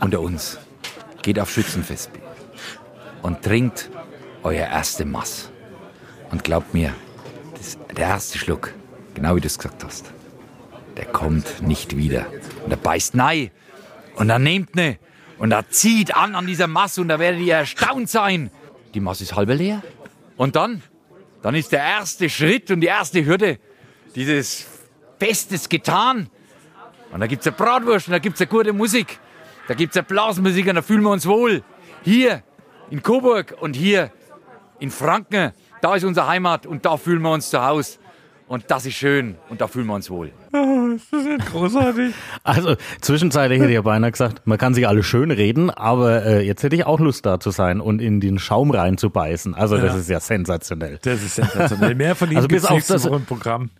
unter 0.01 0.21
uns, 0.21 0.59
geht 1.23 1.39
auf 1.39 1.51
Schützenfest 1.51 2.11
und 3.23 3.43
trinkt 3.43 3.91
euer 4.43 4.67
erste 4.67 5.05
Mass. 5.05 5.51
Und 6.31 6.45
glaubt 6.45 6.73
mir, 6.73 6.95
der 7.97 8.07
erste 8.07 8.39
Schluck, 8.39 8.73
genau 9.15 9.37
wie 9.37 9.41
du 9.41 9.47
es 9.47 9.59
gesagt 9.59 9.85
hast, 9.85 10.13
der 10.97 11.07
kommt 11.07 11.63
nicht 11.63 11.97
wieder. 11.97 12.27
Und 12.65 12.71
er 12.71 12.77
beißt 12.77 13.15
nein. 13.15 13.51
Und 14.17 14.29
dann 14.29 14.43
nehmt 14.43 14.77
ne. 14.77 14.99
Und 15.39 15.53
er 15.53 15.69
zieht 15.69 16.15
an 16.15 16.35
an 16.35 16.47
dieser 16.47 16.67
Masse 16.67 17.01
und 17.01 17.09
da 17.09 17.19
werdet 17.19 17.41
ihr 17.41 17.55
erstaunt 17.55 18.09
sein. 18.09 18.51
Die 18.95 19.01
Masse 19.01 19.25
ist 19.25 19.35
halb 19.35 19.49
leer. 19.49 19.83
Und 20.37 20.57
dann, 20.57 20.83
dann 21.43 21.55
ist 21.55 21.73
der 21.73 21.81
erste 21.81 22.29
Schritt 22.31 22.71
und 22.71 22.81
die 22.81 22.87
erste 22.87 23.25
Hürde 23.25 23.59
dieses 24.15 24.67
Festes 25.19 25.69
getan. 25.69 26.29
Und 27.13 27.21
da 27.21 27.27
gibt's 27.27 27.47
eine 27.47 27.57
Bratwurst 27.57 28.09
und 28.09 28.13
da 28.13 28.19
gibt's 28.19 28.41
eine 28.41 28.49
gute 28.49 28.73
Musik. 28.73 29.19
Da 29.69 29.75
gibt's 29.75 29.97
eine 29.97 30.05
Blasmusik 30.05 30.67
und 30.67 30.77
da 30.77 30.83
fühlen 30.83 31.03
wir 31.03 31.11
uns 31.11 31.27
wohl. 31.27 31.63
Hier 32.03 32.43
in 32.91 33.03
Coburg 33.03 33.55
und 33.61 33.75
hier 33.75 34.11
in 34.83 34.91
Franken, 34.91 35.53
da 35.81 35.95
ist 35.95 36.05
unsere 36.05 36.27
Heimat 36.29 36.67
und 36.67 36.85
da 36.85 36.97
fühlen 36.97 37.23
wir 37.23 37.31
uns 37.33 37.51
zu 37.51 37.65
Hause. 37.65 37.99
Und 38.49 38.65
das 38.69 38.85
ist 38.85 38.95
schön 38.97 39.37
und 39.49 39.63
da 39.63 39.67
fühlen 39.67 39.87
wir 39.87 39.95
uns 39.95 40.11
wohl. 40.11 40.31
Oh, 40.53 40.91
ist 40.95 41.11
das 41.11 41.25
nicht 41.25 41.47
großartig? 41.51 42.13
Also 42.45 42.75
zwischenzeitlich 43.01 43.61
hätte 43.61 43.71
ich 43.71 43.77
ja 43.77 43.81
beinahe 43.83 44.11
gesagt, 44.13 44.43
man 44.45 44.59
kann 44.59 44.75
sich 44.75 44.87
alle 44.87 45.03
schön 45.03 45.31
reden, 45.31 45.71
aber 45.71 46.27
äh, 46.27 46.45
jetzt 46.47 46.63
hätte 46.63 46.77
ich 46.77 46.85
auch 46.85 47.01
Lust 47.01 47.25
da 47.25 47.41
zu 47.41 47.51
sein 47.51 47.81
und 47.81 48.03
in 48.03 48.21
den 48.21 48.39
Schaum 48.39 48.71
reinzubeißen. 48.71 49.55
Also 49.55 49.79
das 49.79 49.95
Ja. 49.95 49.99
ist 50.01 50.11
ja 50.11 50.21
sensationell. 50.21 50.99
Das 51.01 51.23
ist 51.23 51.37
sensationell. 51.37 51.95
Mehr 51.95 52.15
von 52.17 52.31
ihm 52.31 52.37
Also 52.37 52.49
bis 52.49 52.65
auf 52.67 52.73
nächste 52.73 52.93
das- 52.95 53.05
Woche 53.09 53.17
im 53.17 53.25
Programm. 53.25 53.71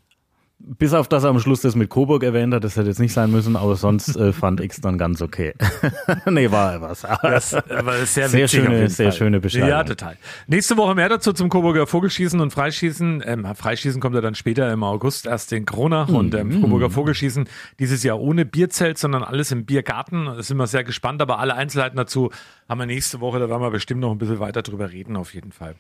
Bis 0.65 0.95
auf 0.95 1.09
das 1.09 1.25
er 1.25 1.31
am 1.31 1.41
Schluss 1.41 1.61
das 1.61 1.75
mit 1.75 1.91
Coburg 1.91 2.23
erwähnt 2.23 2.55
hat, 2.55 2.63
das 2.63 2.77
hätte 2.77 2.87
jetzt 2.89 3.01
nicht 3.01 3.13
sein 3.13 3.33
müssen, 3.33 3.57
aber 3.57 3.75
sonst 3.75 4.15
äh, 4.17 4.33
fand 4.33 4.61
ich 4.61 4.71
es 4.73 4.81
dann 4.81 4.97
ganz 4.97 5.21
okay. 5.21 5.55
nee, 6.31 6.51
war 6.53 6.81
was. 6.81 7.03
Das 7.03 7.53
war 7.53 7.95
sehr, 8.07 8.29
Sehr 8.29 8.47
schöne, 8.47 8.89
sehr 8.89 9.11
Fall. 9.11 9.19
schöne 9.19 9.41
Beschreibung. 9.41 9.69
Ja, 9.69 9.83
total. 9.83 10.17
Nächste 10.47 10.77
Woche 10.77 10.95
mehr 10.95 11.09
dazu 11.09 11.33
zum 11.33 11.49
Coburger 11.49 11.87
Vogelschießen 11.89 12.39
und 12.41 12.53
Freischießen. 12.53 13.23
Ähm, 13.27 13.47
Freischießen 13.55 14.01
kommt 14.01 14.15
ja 14.15 14.21
dann 14.21 14.37
später 14.37 14.73
im 14.73 14.85
August 14.85 15.27
erst 15.27 15.53
in 15.53 15.65
Kronach 15.67 16.09
und 16.09 16.35
ähm, 16.35 16.49
Mhm. 16.49 16.61
Coburger 16.63 16.91
Vogelschießen 16.91 17.49
dieses 17.81 18.03
Jahr 18.05 18.21
ohne 18.21 18.45
Bierzelt, 18.45 18.99
sondern 18.99 19.25
alles 19.25 19.51
im 19.53 19.65
Biergarten. 19.65 20.27
Da 20.27 20.43
sind 20.43 20.57
wir 20.59 20.67
sehr 20.69 20.85
gespannt, 20.85 21.21
aber 21.23 21.39
alle 21.41 21.55
Einzelheiten 21.55 21.97
dazu 21.97 22.31
haben 22.69 22.79
wir 22.79 22.87
nächste 22.87 23.21
Woche. 23.21 23.39
Da 23.41 23.49
werden 23.49 23.63
wir 23.63 23.71
bestimmt 23.71 24.01
noch 24.01 24.13
ein 24.13 24.19
bisschen 24.19 24.39
weiter 24.39 24.63
drüber 24.63 24.93
reden, 24.93 25.17
auf 25.17 25.35
jeden 25.35 25.51
Fall. 25.51 25.75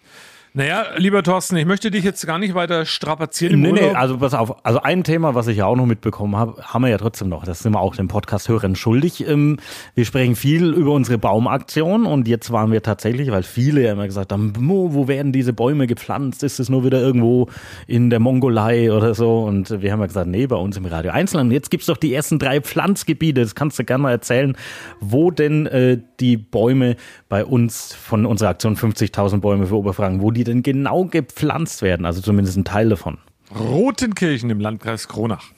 Naja, 0.54 0.84
lieber 0.98 1.22
Thorsten, 1.22 1.56
ich 1.56 1.64
möchte 1.64 1.90
dich 1.90 2.04
jetzt 2.04 2.26
gar 2.26 2.38
nicht 2.38 2.54
weiter 2.54 2.84
strapazieren 2.84 3.54
im 3.54 3.62
Nee, 3.62 3.72
nee, 3.72 3.80
Urlaub. 3.80 3.96
also 3.96 4.18
pass 4.18 4.34
auf. 4.34 4.66
Also 4.66 4.82
ein 4.82 5.02
Thema, 5.02 5.34
was 5.34 5.46
ich 5.46 5.56
ja 5.56 5.64
auch 5.64 5.76
noch 5.76 5.86
mitbekommen 5.86 6.36
habe, 6.36 6.62
haben 6.62 6.82
wir 6.82 6.90
ja 6.90 6.98
trotzdem 6.98 7.30
noch. 7.30 7.44
Das 7.44 7.60
sind 7.60 7.72
wir 7.72 7.80
auch 7.80 7.96
den 7.96 8.06
Podcast-Hörern 8.08 8.76
schuldig. 8.76 9.26
Ähm, 9.26 9.58
wir 9.94 10.04
sprechen 10.04 10.36
viel 10.36 10.74
über 10.74 10.92
unsere 10.92 11.16
Baumaktion 11.16 12.04
und 12.04 12.28
jetzt 12.28 12.52
waren 12.52 12.70
wir 12.70 12.82
tatsächlich, 12.82 13.30
weil 13.30 13.44
viele 13.44 13.82
ja 13.82 13.92
immer 13.92 14.04
gesagt 14.04 14.30
haben, 14.30 14.52
wo, 14.58 15.08
werden 15.08 15.32
diese 15.32 15.54
Bäume 15.54 15.86
gepflanzt? 15.86 16.42
Ist 16.42 16.60
es 16.60 16.68
nur 16.68 16.84
wieder 16.84 17.00
irgendwo 17.00 17.48
in 17.86 18.10
der 18.10 18.20
Mongolei 18.20 18.92
oder 18.92 19.14
so? 19.14 19.44
Und 19.44 19.80
wir 19.80 19.90
haben 19.90 20.00
ja 20.00 20.06
gesagt, 20.06 20.26
nee, 20.26 20.46
bei 20.46 20.56
uns 20.56 20.76
im 20.76 20.84
Radio 20.84 21.12
Einzelland. 21.12 21.50
Jetzt 21.50 21.70
gibt's 21.70 21.86
doch 21.86 21.96
die 21.96 22.12
ersten 22.12 22.38
drei 22.38 22.60
Pflanzgebiete. 22.60 23.40
Das 23.40 23.54
kannst 23.54 23.78
du 23.78 23.84
gerne 23.84 24.02
mal 24.02 24.10
erzählen, 24.10 24.54
wo 25.00 25.30
denn 25.30 25.64
äh, 25.64 25.98
die 26.20 26.36
Bäume 26.36 26.96
bei 27.30 27.42
uns 27.42 27.94
von 27.94 28.26
unserer 28.26 28.50
Aktion 28.50 28.76
50.000 28.76 29.40
Bäume 29.40 29.66
für 29.66 29.76
Oberfranken, 29.78 30.20
wo 30.20 30.30
die 30.30 30.41
denn 30.44 30.62
genau 30.62 31.04
gepflanzt 31.04 31.82
werden. 31.82 32.06
Also 32.06 32.20
zumindest 32.20 32.56
ein 32.56 32.64
Teil 32.64 32.88
davon. 32.88 33.18
Rotenkirchen 33.54 34.50
im 34.50 34.60
Landkreis 34.60 35.08
Kronach. 35.08 35.50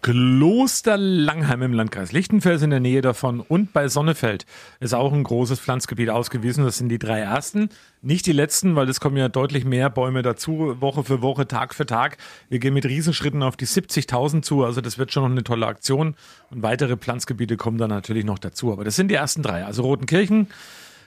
Kloster 0.00 0.96
Langheim 0.96 1.60
im 1.62 1.72
Landkreis 1.72 2.12
Lichtenfels 2.12 2.62
in 2.62 2.70
der 2.70 2.78
Nähe 2.78 3.00
davon 3.00 3.40
und 3.40 3.72
bei 3.72 3.88
Sonnefeld 3.88 4.46
ist 4.78 4.94
auch 4.94 5.12
ein 5.12 5.24
großes 5.24 5.58
Pflanzgebiet 5.58 6.08
ausgewiesen. 6.08 6.64
Das 6.64 6.78
sind 6.78 6.88
die 6.88 7.00
drei 7.00 7.18
ersten. 7.18 7.68
Nicht 8.00 8.26
die 8.26 8.32
letzten, 8.32 8.76
weil 8.76 8.88
es 8.88 9.00
kommen 9.00 9.16
ja 9.16 9.28
deutlich 9.28 9.64
mehr 9.64 9.90
Bäume 9.90 10.22
dazu, 10.22 10.76
Woche 10.80 11.02
für 11.02 11.20
Woche, 11.20 11.48
Tag 11.48 11.74
für 11.74 11.84
Tag. 11.84 12.16
Wir 12.48 12.60
gehen 12.60 12.74
mit 12.74 12.86
Riesenschritten 12.86 13.42
auf 13.42 13.56
die 13.56 13.66
70.000 13.66 14.42
zu. 14.42 14.64
Also 14.64 14.80
das 14.80 14.98
wird 14.98 15.12
schon 15.12 15.24
noch 15.24 15.30
eine 15.30 15.42
tolle 15.42 15.66
Aktion. 15.66 16.14
Und 16.50 16.62
weitere 16.62 16.96
Pflanzgebiete 16.96 17.56
kommen 17.56 17.78
dann 17.78 17.90
natürlich 17.90 18.24
noch 18.24 18.38
dazu. 18.38 18.72
Aber 18.72 18.84
das 18.84 18.94
sind 18.94 19.08
die 19.08 19.16
ersten 19.16 19.42
drei. 19.42 19.64
Also 19.64 19.82
Rotenkirchen, 19.82 20.46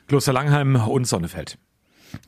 Kloster 0.10 0.34
Langheim 0.34 0.76
und 0.76 1.08
Sonnefeld. 1.08 1.58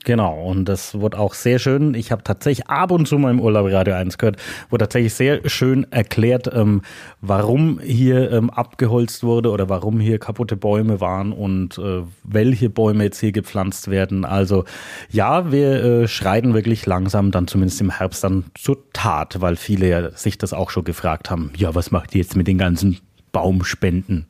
Genau, 0.04 0.44
und 0.44 0.66
das 0.66 0.98
wurde 0.98 1.18
auch 1.18 1.34
sehr 1.34 1.58
schön. 1.58 1.94
Ich 1.94 2.12
habe 2.12 2.22
tatsächlich 2.22 2.66
ab 2.68 2.90
und 2.90 3.06
zu 3.08 3.18
mal 3.18 3.30
im 3.30 3.40
Urlaub 3.40 3.70
Radio 3.70 3.94
1 3.94 4.18
gehört, 4.18 4.36
wo 4.70 4.76
tatsächlich 4.76 5.14
sehr 5.14 5.48
schön 5.48 5.86
erklärt, 5.92 6.50
ähm, 6.54 6.82
warum 7.20 7.80
hier 7.80 8.30
ähm, 8.32 8.50
abgeholzt 8.50 9.22
wurde 9.22 9.50
oder 9.50 9.68
warum 9.68 10.00
hier 10.00 10.18
kaputte 10.18 10.56
Bäume 10.56 11.00
waren 11.00 11.32
und 11.32 11.78
äh, 11.78 12.02
welche 12.22 12.70
Bäume 12.70 13.04
jetzt 13.04 13.20
hier 13.20 13.32
gepflanzt 13.32 13.88
werden. 13.90 14.24
Also 14.24 14.64
ja, 15.10 15.50
wir 15.52 15.84
äh, 15.84 16.08
schreiten 16.08 16.54
wirklich 16.54 16.86
langsam 16.86 17.30
dann 17.30 17.46
zumindest 17.46 17.80
im 17.80 17.90
Herbst 17.90 18.24
dann 18.24 18.44
zur 18.54 18.78
Tat, 18.92 19.40
weil 19.40 19.56
viele 19.56 19.88
ja 19.88 20.10
sich 20.10 20.38
das 20.38 20.52
auch 20.52 20.70
schon 20.70 20.84
gefragt 20.84 21.30
haben. 21.30 21.50
Ja, 21.56 21.74
was 21.74 21.90
macht 21.90 22.14
ihr 22.14 22.20
jetzt 22.22 22.36
mit 22.36 22.46
den 22.46 22.58
ganzen 22.58 22.98
Baumspenden? 23.32 24.26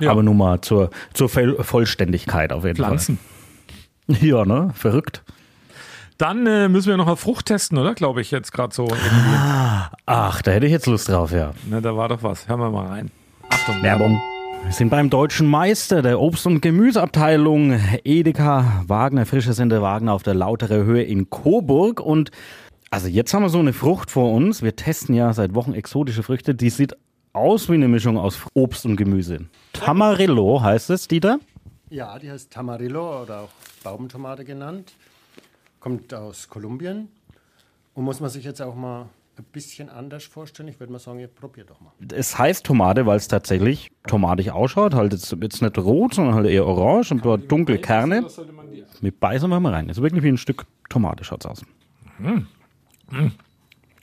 Ja. 0.00 0.10
Aber 0.10 0.22
nur 0.22 0.34
mal 0.34 0.60
zur, 0.62 0.90
zur 1.14 1.28
Voll- 1.28 1.62
Vollständigkeit 1.62 2.52
auf 2.52 2.64
jeden 2.64 2.76
Pflanzen. 2.76 3.18
Fall. 3.18 3.35
Ja, 4.20 4.44
ne? 4.44 4.70
Verrückt. 4.74 5.22
Dann 6.18 6.46
äh, 6.46 6.68
müssen 6.68 6.88
wir 6.88 6.96
noch 6.96 7.08
auf 7.08 7.20
Frucht 7.20 7.46
testen, 7.46 7.76
oder? 7.76 7.94
Glaube 7.94 8.22
ich 8.22 8.30
jetzt 8.30 8.52
gerade 8.52 8.74
so. 8.74 8.84
Irgendwie. 8.84 9.36
Ach, 10.06 10.40
da 10.40 10.50
hätte 10.50 10.66
ich 10.66 10.72
jetzt 10.72 10.86
Lust 10.86 11.08
drauf, 11.08 11.30
ja. 11.30 11.52
Na, 11.68 11.80
da 11.80 11.94
war 11.96 12.08
doch 12.08 12.22
was. 12.22 12.48
Hören 12.48 12.60
wir 12.60 12.70
mal 12.70 12.86
rein. 12.86 13.10
Achtung, 13.50 13.82
Werbung. 13.82 14.20
Wir 14.64 14.72
sind 14.72 14.88
beim 14.88 15.10
deutschen 15.10 15.46
Meister 15.46 16.02
der 16.02 16.18
Obst- 16.18 16.46
und 16.46 16.60
Gemüseabteilung 16.60 17.78
Edeka 18.04 18.82
Wagner, 18.86 19.26
frische 19.26 19.52
Sende 19.52 19.82
Wagner 19.82 20.12
auf 20.14 20.22
der 20.22 20.34
Lautere 20.34 20.84
Höhe 20.84 21.02
in 21.02 21.28
Coburg. 21.28 22.00
Und 22.00 22.30
also 22.90 23.08
jetzt 23.08 23.34
haben 23.34 23.42
wir 23.42 23.50
so 23.50 23.58
eine 23.58 23.74
Frucht 23.74 24.10
vor 24.10 24.32
uns. 24.32 24.62
Wir 24.62 24.74
testen 24.74 25.14
ja 25.14 25.32
seit 25.34 25.54
Wochen 25.54 25.74
exotische 25.74 26.22
Früchte. 26.22 26.54
Die 26.54 26.70
sieht 26.70 26.96
aus 27.34 27.68
wie 27.68 27.74
eine 27.74 27.88
Mischung 27.88 28.16
aus 28.16 28.40
Obst 28.54 28.86
und 28.86 28.96
Gemüse. 28.96 29.40
Tamarillo 29.74 30.62
heißt 30.62 30.88
es, 30.90 31.06
Dieter? 31.06 31.38
Ja, 31.88 32.18
die 32.18 32.30
heißt 32.30 32.52
Tamarillo 32.52 33.22
oder 33.22 33.42
auch 33.42 33.50
Baumtomate 33.84 34.44
genannt. 34.44 34.92
Kommt 35.78 36.12
aus 36.12 36.48
Kolumbien 36.48 37.08
und 37.94 38.04
muss 38.04 38.20
man 38.20 38.28
sich 38.28 38.44
jetzt 38.44 38.60
auch 38.60 38.74
mal 38.74 39.08
ein 39.38 39.44
bisschen 39.52 39.88
anders 39.88 40.24
vorstellen. 40.24 40.68
Ich 40.68 40.80
würde 40.80 40.92
mal 40.92 40.98
sagen, 40.98 41.20
ihr 41.20 41.28
probiert 41.28 41.70
doch 41.70 41.80
mal. 41.80 41.92
Es 42.12 42.38
heißt 42.38 42.64
Tomate, 42.64 43.06
weil 43.06 43.18
es 43.18 43.28
tatsächlich 43.28 43.92
tomatig 44.06 44.50
ausschaut. 44.50 44.94
Halt 44.94 45.12
jetzt, 45.12 45.30
jetzt 45.40 45.62
nicht 45.62 45.78
rot, 45.78 46.14
sondern 46.14 46.34
halt 46.34 46.46
eher 46.46 46.66
orange 46.66 47.12
und 47.12 47.24
dort 47.24 47.50
dunkle 47.50 47.78
Kerne. 47.78 48.26
Mit 49.00 49.20
beißen 49.20 49.48
wir 49.48 49.60
mal 49.60 49.72
rein. 49.72 49.88
Ist 49.88 50.02
wirklich 50.02 50.24
wie 50.24 50.28
ein 50.28 50.38
Stück 50.38 50.66
Tomate 50.88 51.22
schaut's 51.22 51.46
aus. 51.46 51.62
Hm. 52.18 52.46
Hm. 53.10 53.32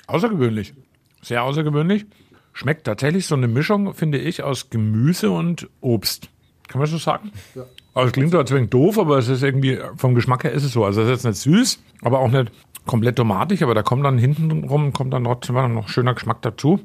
Außergewöhnlich. 0.07 0.73
Sehr 1.21 1.43
außergewöhnlich. 1.43 2.05
Schmeckt 2.53 2.85
tatsächlich 2.85 3.25
so 3.25 3.35
eine 3.35 3.47
Mischung, 3.47 3.93
finde 3.93 4.19
ich, 4.19 4.43
aus 4.43 4.69
Gemüse 4.69 5.31
und 5.31 5.67
Obst. 5.81 6.29
Kann 6.67 6.79
man 6.79 6.87
so 6.87 6.97
sagen? 6.97 7.31
Ja. 7.55 7.63
Also 7.93 8.07
es 8.07 8.13
klingt 8.13 8.31
zwar 8.31 8.45
zwingend 8.45 8.73
doof, 8.73 8.97
aber 8.97 9.17
es 9.17 9.27
ist 9.27 9.43
irgendwie, 9.43 9.79
vom 9.97 10.15
Geschmack 10.15 10.43
her 10.43 10.51
ist 10.51 10.63
es 10.63 10.71
so. 10.71 10.83
Also 10.83 11.01
es 11.01 11.07
ist 11.07 11.11
jetzt 11.11 11.25
nicht 11.25 11.41
süß, 11.41 11.79
aber 12.01 12.19
auch 12.19 12.31
nicht 12.31 12.51
komplett 12.85 13.15
tomatig, 13.15 13.63
aber 13.63 13.75
da 13.75 13.83
kommt 13.83 14.03
dann 14.03 14.17
hinten 14.17 14.63
rum, 14.63 14.93
kommt 14.93 15.13
dann 15.13 15.23
trotzdem 15.23 15.73
noch 15.73 15.89
schöner 15.89 16.13
Geschmack 16.13 16.41
dazu. 16.41 16.79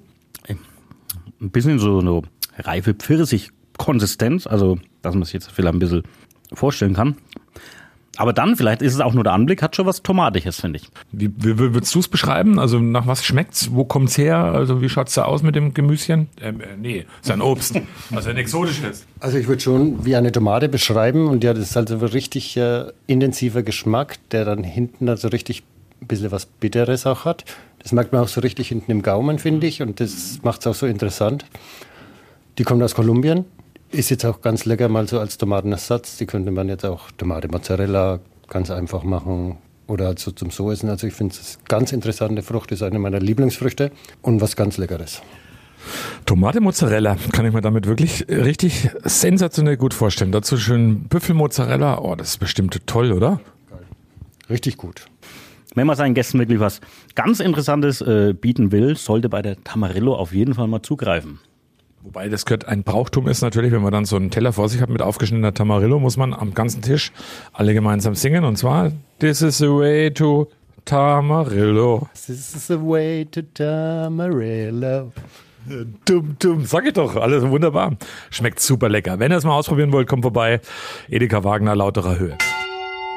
Ein 1.40 1.50
bisschen 1.50 1.78
so 1.78 2.00
eine 2.00 2.22
reife 2.58 2.94
Pfirsich-Konsistenz, 2.94 4.46
also 4.46 4.78
dass 5.02 5.14
man 5.14 5.24
sich 5.24 5.34
jetzt 5.34 5.50
vielleicht 5.50 5.74
ein 5.74 5.78
bisschen 5.78 6.02
vorstellen 6.52 6.94
kann. 6.94 7.16
Aber 8.18 8.32
dann, 8.32 8.56
vielleicht 8.56 8.82
ist 8.82 8.94
es 8.94 9.00
auch 9.00 9.14
nur 9.14 9.22
der 9.22 9.32
Anblick, 9.32 9.62
hat 9.62 9.76
schon 9.76 9.86
was 9.86 10.02
Tomatiges, 10.02 10.60
finde 10.60 10.80
ich. 10.80 10.88
Wie, 11.12 11.30
wie 11.36 11.56
wie 11.56 11.72
würdest 11.72 11.94
du 11.94 12.00
es 12.00 12.08
beschreiben? 12.08 12.58
Also 12.58 12.80
nach 12.80 13.06
was 13.06 13.24
schmeckt's? 13.24 13.70
Wo 13.72 13.84
kommt's 13.84 14.18
her? 14.18 14.38
Also 14.38 14.82
wie 14.82 14.88
schaut's 14.88 15.14
da 15.14 15.22
aus 15.22 15.44
mit 15.44 15.54
dem 15.54 15.72
Gemüschen? 15.72 16.28
Ähm, 16.42 16.60
äh, 16.60 16.76
nee, 16.76 17.06
ist 17.22 17.30
ein 17.30 17.40
Obst. 17.40 17.80
Also 18.10 18.30
ein 18.30 18.36
exotisches. 18.36 19.06
Also 19.20 19.38
ich 19.38 19.46
würde 19.46 19.60
schon 19.60 20.04
wie 20.04 20.16
eine 20.16 20.32
Tomate 20.32 20.68
beschreiben 20.68 21.28
und 21.28 21.44
ja, 21.44 21.54
das 21.54 21.70
ist 21.70 21.76
also 21.76 21.94
ein 21.94 22.02
richtig 22.02 22.56
äh, 22.56 22.86
intensiver 23.06 23.62
Geschmack, 23.62 24.16
der 24.30 24.44
dann 24.44 24.64
hinten 24.64 25.08
also 25.08 25.28
richtig 25.28 25.62
ein 26.00 26.08
bisschen 26.08 26.32
was 26.32 26.46
Bitteres 26.46 27.06
auch 27.06 27.24
hat. 27.24 27.44
Das 27.80 27.92
merkt 27.92 28.12
man 28.12 28.22
auch 28.22 28.28
so 28.28 28.40
richtig 28.40 28.68
hinten 28.68 28.90
im 28.90 29.02
Gaumen, 29.02 29.38
finde 29.38 29.66
ich, 29.66 29.82
und 29.82 30.00
das 30.00 30.40
macht 30.42 30.60
es 30.62 30.66
auch 30.66 30.74
so 30.74 30.86
interessant. 30.86 31.44
Die 32.58 32.64
kommt 32.64 32.82
aus 32.82 32.94
Kolumbien, 32.94 33.44
ist 33.90 34.10
jetzt 34.10 34.24
auch 34.24 34.40
ganz 34.40 34.64
lecker 34.64 34.88
mal 34.88 35.08
so 35.08 35.18
als 35.18 35.38
Tomatenersatz. 35.38 36.16
Die 36.18 36.26
könnte 36.26 36.50
man 36.50 36.68
jetzt 36.68 36.84
auch 36.84 37.10
Tomate 37.12 37.48
Mozzarella 37.48 38.20
ganz 38.48 38.70
einfach 38.70 39.02
machen 39.02 39.58
oder 39.86 40.14
so 40.16 40.30
zum 40.30 40.50
so 40.50 40.70
essen. 40.70 40.90
Also 40.90 41.06
ich 41.06 41.14
finde 41.14 41.34
es 41.34 41.56
eine 41.56 41.64
ganz 41.68 41.92
interessante 41.92 42.42
Frucht, 42.42 42.70
ist 42.72 42.82
eine 42.82 42.98
meiner 42.98 43.20
Lieblingsfrüchte 43.20 43.90
und 44.22 44.40
was 44.40 44.56
ganz 44.56 44.76
Leckeres. 44.76 45.22
Tomate 46.26 46.60
Mozzarella 46.60 47.16
kann 47.32 47.46
ich 47.46 47.52
mir 47.52 47.60
damit 47.60 47.86
wirklich 47.86 48.26
richtig 48.28 48.90
sensationell 49.04 49.76
gut 49.76 49.94
vorstellen. 49.94 50.32
Dazu 50.32 50.58
schön 50.58 51.04
Büffelmozzarella. 51.04 52.00
Oh, 52.00 52.14
das 52.14 52.30
ist 52.30 52.38
bestimmt 52.38 52.78
toll, 52.86 53.12
oder? 53.12 53.40
Richtig 54.50 54.76
gut. 54.76 55.06
Wenn 55.74 55.86
man 55.86 55.96
seinen 55.96 56.14
Gästen 56.14 56.38
wirklich 56.38 56.60
was 56.60 56.80
ganz 57.14 57.40
Interessantes 57.40 58.00
äh, 58.00 58.34
bieten 58.38 58.72
will, 58.72 58.96
sollte 58.96 59.28
bei 59.28 59.42
der 59.42 59.62
Tamarillo 59.62 60.14
auf 60.14 60.32
jeden 60.32 60.54
Fall 60.54 60.66
mal 60.66 60.82
zugreifen. 60.82 61.40
Wobei 62.02 62.28
das 62.28 62.46
gehört, 62.46 62.66
ein 62.66 62.84
Brauchtum 62.84 63.28
ist 63.28 63.42
natürlich, 63.42 63.72
wenn 63.72 63.82
man 63.82 63.92
dann 63.92 64.04
so 64.04 64.16
einen 64.16 64.30
Teller 64.30 64.52
vor 64.52 64.68
sich 64.68 64.80
hat 64.80 64.88
mit 64.88 65.02
aufgeschnittener 65.02 65.52
Tamarillo, 65.52 65.98
muss 65.98 66.16
man 66.16 66.32
am 66.32 66.54
ganzen 66.54 66.80
Tisch 66.80 67.12
alle 67.52 67.74
gemeinsam 67.74 68.14
singen. 68.14 68.44
Und 68.44 68.56
zwar, 68.56 68.92
This 69.18 69.42
is 69.42 69.58
the 69.58 69.66
way 69.68 70.10
to 70.12 70.48
Tamarillo. 70.84 72.08
This 72.14 72.54
is 72.54 72.66
the 72.68 72.80
way 72.80 73.24
to 73.26 73.42
Tamarillo. 73.42 75.12
Dumm, 76.06 76.36
dumm. 76.38 76.64
Sag 76.64 76.86
ich 76.86 76.94
doch, 76.94 77.16
alles 77.16 77.46
wunderbar. 77.46 77.96
Schmeckt 78.30 78.60
super 78.60 78.88
lecker. 78.88 79.18
Wenn 79.18 79.32
ihr 79.32 79.36
es 79.36 79.44
mal 79.44 79.54
ausprobieren 79.54 79.92
wollt, 79.92 80.08
kommt 80.08 80.22
vorbei. 80.22 80.60
Edeka 81.08 81.44
Wagner, 81.44 81.76
lauterer 81.76 82.18
Höhe. 82.18 82.38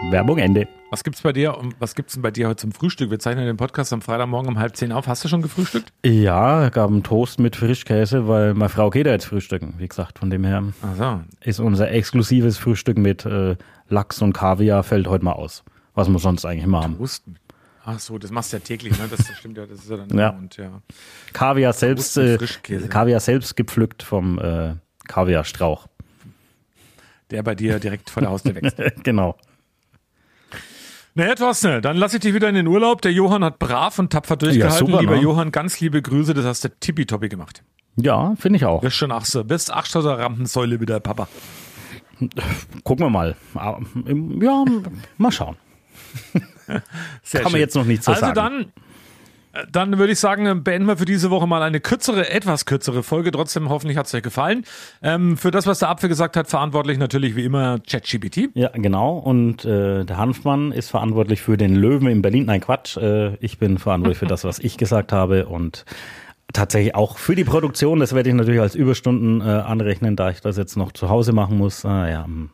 Werbung 0.10 0.40
Ende. 0.40 0.68
Was 0.90 1.04
gibt's 1.04 1.22
bei 1.22 1.32
dir? 1.32 1.58
und 1.58 1.76
Was 1.80 1.96
gibt's 1.96 2.14
denn 2.14 2.22
bei 2.22 2.32
dir 2.32 2.48
heute 2.48 2.58
zum 2.58 2.72
Frühstück? 2.72 3.12
Wir 3.12 3.20
zeichnen 3.20 3.46
den 3.46 3.56
Podcast 3.56 3.94
am 3.94 4.02
Freitagmorgen 4.02 4.50
um 4.50 4.60
halb 4.60 4.76
zehn 4.76 4.92
auf. 4.92 5.08
Hast 5.08 5.24
du 5.24 5.28
schon 5.30 5.42
gefrühstückt? 5.42 5.94
Ja, 6.06 6.70
gab 6.70 6.90
einen 6.90 7.04
Toast 7.04 7.40
mit 7.40 7.56
Frischkäse, 7.56 8.28
weil 8.28 8.54
meine 8.54 8.70
Frau 8.70 8.90
geht 8.90 9.06
ja 9.06 9.14
jetzt 9.14 9.26
frühstücken. 9.26 9.76
Wie 9.78 9.88
gesagt, 9.88 10.20
von 10.20 10.30
dem 10.30 10.44
her 10.44 10.64
so. 10.98 11.22
ist 11.42 11.60
unser 11.60 11.92
exklusives 11.92 12.58
Frühstück 12.58 12.98
mit 12.98 13.26
äh, 13.26 13.56
Lachs 13.90 14.22
und 14.22 14.34
Kaviar 14.34 14.84
fällt 14.84 15.08
heute 15.08 15.24
mal 15.24 15.34
aus. 15.34 15.64
Was 15.94 16.10
wir 16.10 16.20
sonst 16.20 16.46
eigentlich 16.46 16.64
immer 16.66 16.84
haben. 16.84 16.98
Toast. 16.98 17.24
Ach 17.86 18.00
so, 18.00 18.18
das 18.18 18.32
machst 18.32 18.52
du 18.54 18.58
ja 18.58 18.64
täglich, 18.64 18.98
ne? 18.98 19.08
Das 19.10 19.26
stimmt 19.38 19.58
ja, 19.58 19.66
das 19.66 19.80
ist 19.80 19.90
ja 19.90 19.98
dann 19.98 20.18
Ja. 20.18 20.30
und 20.32 20.58
ja. 20.58 20.82
Kaviar 21.34 21.74
selbst, 21.74 22.18
äh. 22.18 22.38
Kaviar 22.90 23.20
selbst 23.20 23.56
gepflückt 23.56 24.04
vom 24.04 24.40
äh, 24.40 24.76
Kaviarstrauch. 25.08 25.88
Der 27.30 27.44
bei 27.44 27.56
dir 27.56 27.80
direkt 27.80 28.10
vor 28.10 28.22
der 28.22 28.30
Haustür 28.30 28.56
wächst. 28.56 28.78
genau. 29.04 29.38
Naja, 31.14 31.36
Thorsten, 31.36 31.82
dann 31.82 31.98
lass 31.98 32.14
ich 32.14 32.22
dich 32.22 32.34
wieder 32.34 32.48
in 32.48 32.56
den 32.56 32.68
Urlaub. 32.68 33.02
Der 33.02 33.12
Johann 33.12 33.44
hat 33.44 33.60
brav 33.60 34.00
und 34.00 34.12
tapfer 34.14 34.38
durchgehalten. 34.38 34.88
super, 34.88 35.02
Lieber 35.02 35.16
ne? 35.16 35.22
Johann, 35.22 35.52
ganz 35.52 35.80
liebe 35.82 36.02
Grüße, 36.02 36.34
das 36.34 36.46
hast 36.46 36.64
du 36.64 36.70
tippitoppi 36.70 37.28
gemacht. 37.28 37.64
Ja, 37.98 38.34
finde 38.38 38.58
ich 38.58 38.66
auch. 38.66 38.82
Wirst 38.82 38.96
schon 38.96 39.12
ach 39.12 39.26
so, 39.26 39.50
wirst 39.50 39.72
ach 39.74 39.86
so 39.86 40.02
der 40.02 40.18
Rampensäule 40.20 40.80
wieder, 40.80 41.00
Papa. 41.02 41.28
Gucken 42.84 43.06
wir 43.06 43.10
mal. 43.10 43.36
Ähm, 44.08 44.42
Ja, 44.42 44.64
mal 45.18 45.32
schauen. 45.32 45.58
Kann 46.68 46.82
man 47.44 47.52
schön. 47.52 47.60
jetzt 47.60 47.76
noch 47.76 47.86
nicht 47.86 48.04
so 48.04 48.12
also 48.12 48.22
sagen. 48.28 48.36
dann, 48.36 48.62
äh, 48.62 48.66
dann 49.72 49.98
würde 49.98 50.14
ich 50.14 50.20
sagen, 50.20 50.64
beenden 50.64 50.88
wir 50.88 50.98
für 50.98 51.06
diese 51.06 51.30
Woche 51.30 51.48
mal 51.48 51.62
eine 51.62 51.80
kürzere, 51.80 52.30
etwas 52.30 52.66
kürzere 52.66 53.04
Folge. 53.04 53.32
Trotzdem 53.32 53.70
hoffentlich 53.70 53.98
hat 53.98 54.08
es 54.08 54.14
euch 54.14 54.24
gefallen. 54.24 54.64
Ähm, 55.02 55.38
für 55.38 55.52
das, 55.52 55.68
was 55.68 55.80
der 55.80 55.90
Apfel 55.90 56.10
gesagt 56.10 56.38
hat, 56.38 56.48
verantwortlich 56.48 56.98
natürlich 56.98 57.36
wie 57.36 57.44
immer 57.44 57.80
ChatGPT. 57.80 58.50
Ja, 58.54 58.70
genau. 58.74 59.18
Und 59.18 59.66
äh, 59.66 60.06
der 60.06 60.18
Hanfmann 60.18 60.72
ist 60.72 60.90
verantwortlich 60.90 61.42
für 61.42 61.58
den 61.58 61.76
Löwen 61.76 62.08
in 62.08 62.22
Berlin. 62.22 62.46
Nein, 62.46 62.62
Quatsch. 62.62 62.98
Äh, 62.98 63.36
ich 63.36 63.58
bin 63.58 63.78
verantwortlich 63.78 64.18
für 64.18 64.28
das, 64.28 64.44
was 64.44 64.60
ich 64.60 64.78
gesagt 64.78 65.12
habe. 65.12 65.48
Und 65.48 65.86
tatsächlich 66.54 66.96
auch 66.96 67.18
für 67.18 67.36
die 67.36 67.44
Produktion. 67.44 68.00
Das 68.00 68.14
werde 68.14 68.30
ich 68.30 68.36
natürlich 68.36 68.62
als 68.62 68.76
Überstunden 68.76 69.42
äh, 69.42 69.44
anrechnen, 69.44 70.16
da 70.16 70.30
ich 70.30 70.42
das 70.42 70.58
jetzt 70.58 70.78
noch 70.78 70.92
zu 70.92 71.10
Hause 71.10 71.34
machen 71.34 71.58
muss. 71.58 71.86
Ah, 71.86 72.10
ja. 72.10 72.26
hm. 72.26 72.50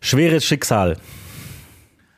Schweres 0.00 0.44
Schicksal. 0.44 0.96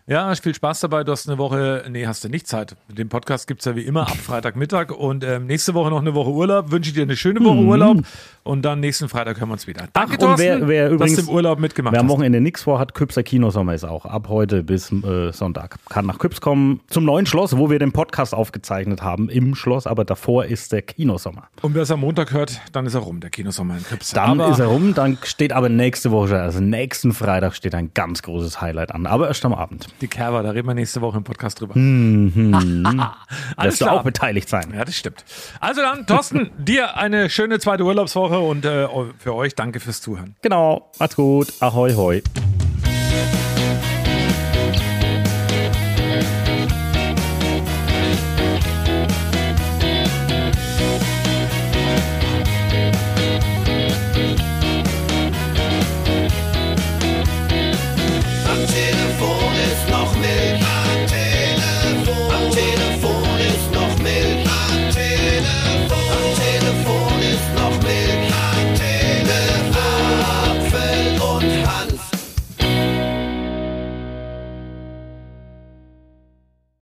Ja, 0.07 0.35
viel 0.35 0.55
Spaß 0.55 0.81
dabei. 0.81 1.03
Du 1.03 1.13
hast 1.13 1.27
eine 1.31 1.39
Woche, 1.39 1.83
nee, 1.89 2.07
hast 2.07 2.23
du 2.25 2.29
nicht 2.29 2.47
Zeit. 2.47 2.77
Den 2.89 3.09
Podcast 3.09 3.47
gibt's 3.47 3.65
ja 3.65 3.75
wie 3.75 3.81
immer 3.81 4.03
ab 4.03 4.17
Freitagmittag 4.23 4.91
und 4.91 5.25
ähm, 5.25 5.47
nächste 5.47 5.73
Woche 5.73 5.89
noch 5.89 6.01
eine 6.03 6.15
Woche 6.15 6.29
Urlaub. 6.29 6.71
Wünsche 6.71 6.93
dir 6.93 7.05
eine 7.05 7.17
schöne 7.17 7.41
Woche 7.43 7.55
Mhm. 7.55 7.69
Urlaub 7.69 7.97
und 8.43 8.63
dann 8.67 8.81
nächsten 8.81 9.09
Freitag 9.09 9.41
hören 9.41 9.49
wir 9.49 9.55
uns 9.55 9.67
wieder. 9.67 9.87
Danke, 9.95 10.17
Ach, 10.21 10.33
und 10.33 10.39
wer, 10.39 10.51
Thorsten, 10.59 10.69
wer 10.69 10.91
übrigens 10.91 11.17
dass 11.17 11.25
du 11.25 11.31
im 11.31 11.35
Urlaub 11.37 11.59
mitgemacht 11.59 11.95
wer 11.95 12.01
am 12.01 12.07
hast. 12.07 12.13
Wochenende 12.13 12.43
nichts 12.43 12.65
vorhat, 12.65 12.93
Küpser 12.93 13.23
Kinosommer 13.23 13.73
ist 13.73 13.85
auch 13.85 14.05
ab 14.05 14.29
heute 14.29 14.63
bis 14.63 14.93
äh, 14.93 15.33
Sonntag. 15.33 15.77
Kann 15.89 16.05
nach 16.05 16.19
Küps 16.19 16.43
kommen 16.43 16.81
zum 16.89 17.07
neuen 17.07 17.25
Schloss, 17.25 17.57
wo 17.57 17.71
wir 17.71 17.79
den 17.79 17.93
Podcast 17.93 18.35
aufgezeichnet 18.35 19.01
haben 19.01 19.31
im 19.31 19.55
Schloss, 19.55 19.87
aber 19.87 20.05
davor 20.05 20.45
ist 20.45 20.73
der 20.73 20.83
Kinosommer. 20.83 21.45
Und 21.63 21.75
wer 21.75 21.83
es 21.85 21.91
am 21.91 22.01
Montag 22.01 22.31
hört, 22.35 22.61
dann 22.73 22.85
ist 22.85 22.93
er 22.93 23.01
rum, 23.01 23.21
der 23.21 23.31
Kinosommer 23.31 23.79
in 23.79 23.83
Krips. 23.85 24.11
Dann 24.11 24.39
Aber 24.39 24.53
ist 24.53 24.59
er 24.59 24.67
rum, 24.67 24.93
dann 24.93 25.17
steht 25.23 25.55
aber 25.55 25.71
nächste 25.71 26.11
Woche, 26.11 26.39
also 26.43 26.61
nächsten 26.61 27.15
Freitag 27.15 27.55
steht 27.55 27.75
ein 27.75 27.93
ganz 27.95 28.21
großes 28.21 28.61
Highlight 28.61 28.93
an, 28.95 29.07
aber 29.07 29.29
erst 29.29 29.47
am 29.47 29.55
Abend. 29.55 29.87
Die 30.01 30.09
Kerber, 30.09 30.43
da 30.43 30.51
reden 30.51 30.67
wir 30.67 30.75
nächste 30.75 31.01
Woche 31.01 31.17
im 31.17 31.25
Podcast 31.25 31.61
drüber. 31.61 31.79
Mhm. 31.79 32.55
Alles 33.57 33.79
du 33.79 33.87
auch 33.87 34.03
beteiligt 34.03 34.49
sein. 34.49 34.73
Ja, 34.75 34.85
das 34.85 34.97
stimmt. 34.97 35.25
Also 35.61 35.81
dann, 35.81 36.07
Thorsten, 36.07 36.51
dir 36.59 36.97
eine 36.97 37.31
schöne 37.31 37.59
zweite 37.59 37.85
Urlaubswoche 37.85 38.39
und 38.39 38.65
äh, 38.65 38.89
für 39.19 39.35
euch 39.35 39.55
danke 39.55 39.81
fürs 39.81 40.01
Zuhören. 40.01 40.37
Genau, 40.43 40.91
macht's 40.99 41.17
gut. 41.17 41.53
Ahoi, 41.61 41.95
hoi. 41.95 42.23